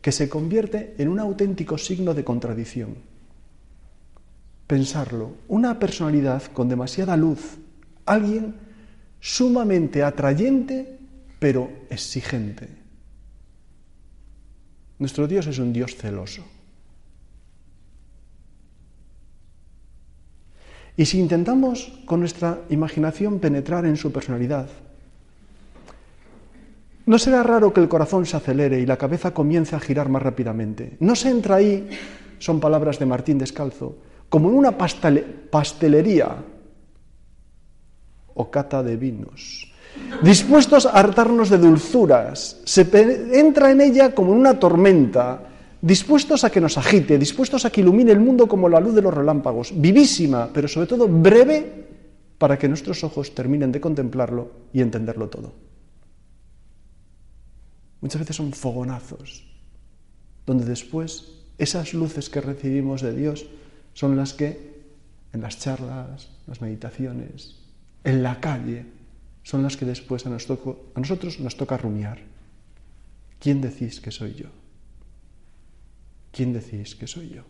que 0.01 0.11
se 0.11 0.27
convierte 0.27 0.93
en 0.97 1.07
un 1.07 1.21
auténtico 1.21 1.77
signo 1.77 2.13
de 2.13 2.25
contradicción. 2.25 2.97
Pensarlo, 4.67 5.31
una 5.47 5.79
personalidad 5.79 6.43
con 6.51 6.67
demasiada 6.67 7.15
luz, 7.15 7.57
alguien 8.05 8.55
sumamente 9.19 10.03
atrayente, 10.03 10.99
pero 11.39 11.69
exigente. 11.89 12.67
Nuestro 14.99 15.27
Dios 15.27 15.47
es 15.47 15.59
un 15.59 15.73
Dios 15.73 15.95
celoso. 15.95 16.43
Y 20.97 21.05
si 21.05 21.19
intentamos 21.19 21.91
con 22.05 22.19
nuestra 22.19 22.61
imaginación 22.69 23.39
penetrar 23.39 23.85
en 23.85 23.97
su 23.97 24.11
personalidad, 24.11 24.67
no 27.05 27.17
será 27.17 27.41
raro 27.41 27.73
que 27.73 27.81
el 27.81 27.89
corazón 27.89 28.25
se 28.25 28.37
acelere 28.37 28.79
y 28.79 28.85
la 28.85 28.97
cabeza 28.97 29.33
comience 29.33 29.75
a 29.75 29.79
girar 29.79 30.09
más 30.09 30.21
rápidamente. 30.21 30.97
No 30.99 31.15
se 31.15 31.29
entra 31.29 31.55
ahí, 31.55 31.89
son 32.37 32.59
palabras 32.59 32.99
de 32.99 33.05
Martín 33.07 33.39
Descalzo, 33.39 33.97
como 34.29 34.49
en 34.49 34.55
una 34.55 34.77
pastelería 34.77 36.35
o 38.33 38.49
cata 38.49 38.83
de 38.83 38.97
vinos, 38.97 39.71
dispuestos 40.23 40.85
a 40.85 40.91
hartarnos 40.91 41.49
de 41.49 41.57
dulzuras. 41.57 42.61
Se 42.63 42.87
entra 43.33 43.71
en 43.71 43.81
ella 43.81 44.15
como 44.15 44.33
en 44.33 44.39
una 44.39 44.59
tormenta, 44.59 45.43
dispuestos 45.81 46.43
a 46.43 46.49
que 46.49 46.61
nos 46.61 46.77
agite, 46.77 47.17
dispuestos 47.17 47.65
a 47.65 47.69
que 47.69 47.81
ilumine 47.81 48.11
el 48.11 48.19
mundo 48.19 48.47
como 48.47 48.69
la 48.69 48.79
luz 48.79 48.95
de 48.95 49.01
los 49.01 49.13
relámpagos, 49.13 49.73
vivísima, 49.75 50.49
pero 50.53 50.67
sobre 50.67 50.87
todo 50.87 51.07
breve, 51.07 51.81
para 52.37 52.57
que 52.57 52.67
nuestros 52.67 53.03
ojos 53.03 53.35
terminen 53.35 53.71
de 53.71 53.81
contemplarlo 53.81 54.51
y 54.73 54.81
entenderlo 54.81 55.29
todo. 55.29 55.53
Muchas 58.01 58.19
veces 58.19 58.35
son 58.35 58.51
fogonazos, 58.51 59.45
donde 60.47 60.65
después 60.65 61.37
esas 61.59 61.93
luces 61.93 62.31
que 62.31 62.41
recibimos 62.41 63.01
de 63.01 63.13
Dios 63.13 63.45
son 63.93 64.17
las 64.17 64.33
que 64.33 64.71
en 65.33 65.41
las 65.41 65.59
charlas, 65.59 66.29
las 66.47 66.61
meditaciones, 66.61 67.60
en 68.03 68.23
la 68.23 68.39
calle, 68.39 68.85
son 69.43 69.63
las 69.63 69.77
que 69.77 69.85
después 69.85 70.25
a, 70.25 70.29
nosotros 70.29 71.39
nos 71.39 71.57
toca 71.57 71.77
rumiar. 71.77 72.19
¿Quién 73.39 73.61
decís 73.61 73.99
que 73.99 74.11
soy 74.11 74.35
yo? 74.35 74.49
¿quién 76.31 76.53
decís 76.53 76.95
que 76.95 77.07
soy 77.07 77.29
yo? 77.29 77.43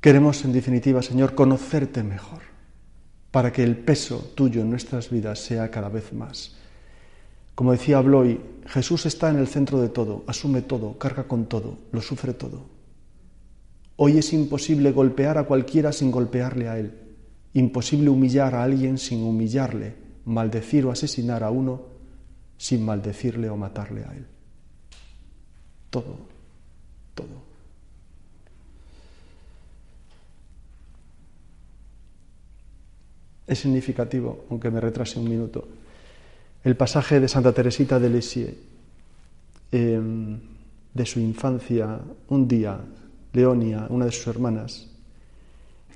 Queremos, 0.00 0.44
en 0.44 0.52
definitiva, 0.52 1.02
Señor, 1.02 1.34
conocerte 1.34 2.02
mejor, 2.02 2.42
para 3.32 3.52
que 3.52 3.64
el 3.64 3.76
peso 3.76 4.32
tuyo 4.34 4.60
en 4.60 4.70
nuestras 4.70 5.10
vidas 5.10 5.40
sea 5.40 5.70
cada 5.70 5.88
vez 5.88 6.12
más. 6.12 6.54
Como 7.56 7.72
decía 7.72 8.00
Bloy, 8.00 8.40
Jesús 8.66 9.06
está 9.06 9.30
en 9.30 9.38
el 9.38 9.48
centro 9.48 9.80
de 9.80 9.88
todo, 9.88 10.22
asume 10.26 10.62
todo, 10.62 10.96
carga 10.98 11.24
con 11.24 11.46
todo, 11.46 11.78
lo 11.90 12.00
sufre 12.02 12.34
todo. 12.34 12.75
Hoy 13.96 14.18
es 14.18 14.32
imposible 14.32 14.92
golpear 14.92 15.38
a 15.38 15.44
cualquiera 15.44 15.92
sin 15.92 16.10
golpearle 16.10 16.68
a 16.68 16.78
él, 16.78 16.92
imposible 17.54 18.10
humillar 18.10 18.54
a 18.54 18.62
alguien 18.62 18.98
sin 18.98 19.22
humillarle, 19.22 19.94
maldecir 20.26 20.84
o 20.86 20.90
asesinar 20.90 21.42
a 21.42 21.50
uno 21.50 21.82
sin 22.58 22.84
maldecirle 22.84 23.48
o 23.48 23.56
matarle 23.56 24.04
a 24.04 24.14
él 24.14 24.26
todo, 26.02 26.18
todo. 27.14 27.46
Es 33.46 33.60
significativo, 33.60 34.44
aunque 34.50 34.70
me 34.70 34.80
retrase 34.80 35.18
un 35.18 35.28
minuto, 35.28 35.66
el 36.64 36.76
pasaje 36.76 37.20
de 37.20 37.28
Santa 37.28 37.52
Teresita 37.52 37.98
de 37.98 38.10
Lisieux, 38.10 38.54
em, 39.70 40.38
de 40.92 41.06
su 41.06 41.20
infancia, 41.20 42.00
un 42.28 42.48
día, 42.48 42.78
Leonia, 43.36 43.86
una 43.90 44.06
de 44.06 44.12
sus 44.12 44.26
hermanas, 44.26 44.88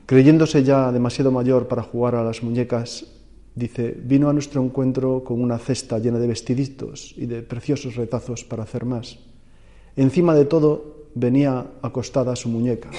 creyéndose 0.04 0.62
ya 0.62 0.92
demasiado 0.92 1.32
mayor 1.32 1.68
para 1.68 1.82
jugar 1.82 2.14
a 2.14 2.22
las 2.22 2.42
muñecas, 2.42 3.06
dice, 3.54 3.96
vino 3.96 4.28
a 4.28 4.32
nuestro 4.34 4.62
encuentro 4.62 5.24
con 5.24 5.40
una 5.40 5.58
cesta 5.58 5.98
llena 5.98 6.18
de 6.18 6.28
vestiditos 6.28 7.14
y 7.16 7.24
de 7.24 7.40
preciosos 7.42 7.96
retazos 7.96 8.44
para 8.44 8.64
hacer 8.64 8.84
más. 8.84 9.18
Encima 9.96 10.34
de 10.34 10.44
todo 10.44 11.08
venía 11.14 11.66
acostada 11.80 12.36
su 12.36 12.50
muñeca. 12.50 12.90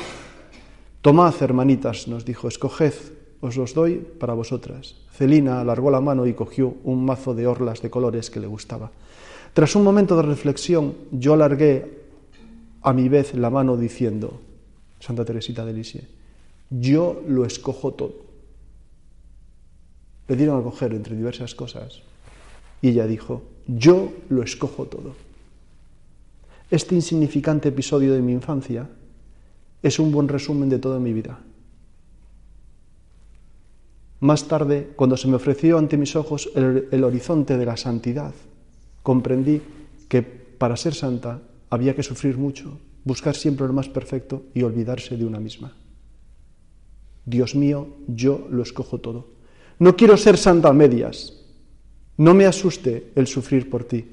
Tomad, 1.02 1.36
hermanitas, 1.42 2.08
nos 2.08 2.26
dijo, 2.26 2.48
escoged 2.48 2.94
os 3.42 3.58
los 3.58 3.74
doy 3.74 3.98
para 3.98 4.34
vosotras. 4.34 4.96
Celina 5.14 5.62
alargó 5.62 5.92
la 5.92 6.02
mano 6.02 6.26
y 6.26 6.34
cogió 6.34 6.76
un 6.84 7.06
mazo 7.06 7.34
de 7.34 7.46
orlas 7.46 7.82
de 7.82 7.90
colores 7.90 8.30
que 8.30 8.40
le 8.40 8.48
gustaba. 8.48 8.92
Tras 9.54 9.76
un 9.76 9.84
momento 9.84 10.16
de 10.16 10.24
reflexión, 10.24 10.94
yo 11.12 11.34
alargué 11.34 12.01
a 12.82 12.94
mi 12.94 13.10
vez 13.10 13.34
la 13.36 13.50
mano 13.50 13.78
diciendo, 13.78 14.42
Santa 15.00 15.26
Teresita 15.26 15.66
de 15.66 15.74
Lisieux, 15.74 16.08
yo 16.70 17.22
lo 17.28 17.46
escojo 17.46 17.94
todo. 17.94 18.16
Le 20.28 20.36
dieron 20.36 20.60
a 20.60 20.64
coger 20.64 20.94
entre 20.94 21.16
diversas 21.16 21.56
cosas 21.56 22.02
y 22.82 22.90
ella 22.90 23.06
dijo, 23.08 23.44
yo 23.68 24.14
lo 24.30 24.44
escojo 24.44 24.86
todo. 24.86 25.14
Este 26.70 26.96
insignificante 26.96 27.70
episodio 27.70 28.14
de 28.14 28.22
mi 28.22 28.32
infancia 28.32 28.88
es 29.84 30.00
un 30.00 30.12
buen 30.12 30.28
resumen 30.28 30.70
de 30.70 30.80
toda 30.80 31.00
mi 31.00 31.12
vida. 31.12 31.40
Más 34.22 34.48
tarde, 34.48 34.92
cuando 34.96 35.18
se 35.18 35.28
me 35.28 35.36
ofreció 35.36 35.78
ante 35.78 35.98
mis 35.98 36.16
ojos 36.16 36.50
el, 36.56 37.04
horizonte 37.04 37.58
de 37.58 37.66
la 37.66 37.76
santidad, 37.76 38.34
comprendí 39.02 39.62
que 40.08 40.22
para 40.22 40.78
ser 40.78 40.94
santa 40.94 41.42
había 41.72 41.96
que 41.96 42.04
sufrir 42.04 42.38
mucho, 42.38 42.78
buscar 43.04 43.36
siempre 43.36 43.66
lo 43.66 43.74
más 43.74 43.90
perfecto 43.90 44.44
y 44.54 44.62
olvidarse 44.62 45.18
de 45.18 45.26
una 45.26 45.40
misma. 45.40 45.74
Dios 47.26 47.56
mío, 47.56 47.88
yo 48.08 48.48
lo 48.52 48.62
escojo 48.62 49.00
todo. 49.00 49.30
No 49.80 49.96
quiero 49.96 50.18
ser 50.18 50.38
santa 50.38 50.70
a 50.70 50.74
medias. 50.74 51.34
No 52.18 52.34
me 52.34 52.46
asuste 52.46 53.12
el 53.16 53.26
sufrir 53.26 53.70
por 53.70 53.86
ti. 53.86 54.06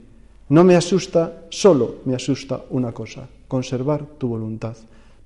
No 0.49 0.65
me 0.65 0.77
asusta, 0.77 1.47
solo 1.51 1.97
me 2.05 2.15
asusta 2.15 2.65
una 2.71 2.93
cosa, 2.93 3.29
conservar 3.49 4.07
tu 4.07 4.29
voluntad. 4.29 4.77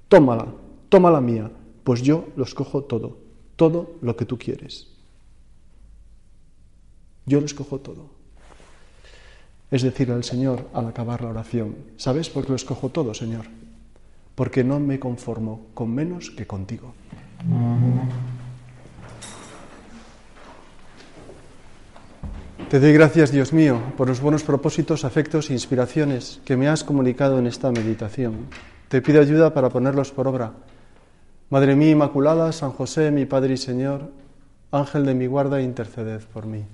Tómala, 0.08 0.46
tómala 0.88 1.20
mía, 1.20 1.50
pues 1.84 2.02
yo 2.02 2.28
lo 2.34 2.44
escojo 2.44 2.82
todo, 2.84 3.18
todo 3.56 3.92
lo 4.00 4.16
que 4.16 4.24
tú 4.24 4.38
quieres. 4.38 4.88
Yo 7.26 7.38
lo 7.40 7.46
escojo 7.46 7.78
todo. 7.78 8.21
Es 9.72 9.80
decir, 9.80 10.12
al 10.12 10.22
Señor 10.22 10.68
al 10.74 10.86
acabar 10.86 11.22
la 11.22 11.30
oración, 11.30 11.74
¿sabes 11.96 12.28
por 12.28 12.44
qué 12.44 12.50
lo 12.50 12.56
escojo 12.56 12.90
todo, 12.90 13.14
Señor? 13.14 13.46
Porque 14.34 14.62
no 14.62 14.78
me 14.78 15.00
conformo 15.00 15.68
con 15.72 15.94
menos 15.94 16.30
que 16.30 16.46
contigo. 16.46 16.92
Te 22.68 22.80
doy 22.80 22.92
gracias, 22.92 23.32
Dios 23.32 23.54
mío, 23.54 23.80
por 23.96 24.08
los 24.08 24.20
buenos 24.20 24.42
propósitos, 24.42 25.06
afectos 25.06 25.48
e 25.48 25.54
inspiraciones 25.54 26.42
que 26.44 26.58
me 26.58 26.68
has 26.68 26.84
comunicado 26.84 27.38
en 27.38 27.46
esta 27.46 27.72
meditación. 27.72 28.48
Te 28.88 29.00
pido 29.00 29.22
ayuda 29.22 29.54
para 29.54 29.70
ponerlos 29.70 30.12
por 30.12 30.28
obra. 30.28 30.52
Madre 31.48 31.76
mía 31.76 31.92
Inmaculada, 31.92 32.52
San 32.52 32.72
José, 32.72 33.10
mi 33.10 33.24
Padre 33.24 33.54
y 33.54 33.56
Señor, 33.56 34.10
Ángel 34.70 35.06
de 35.06 35.14
mi 35.14 35.26
guarda, 35.26 35.62
interceded 35.62 36.20
por 36.20 36.44
mí. 36.44 36.64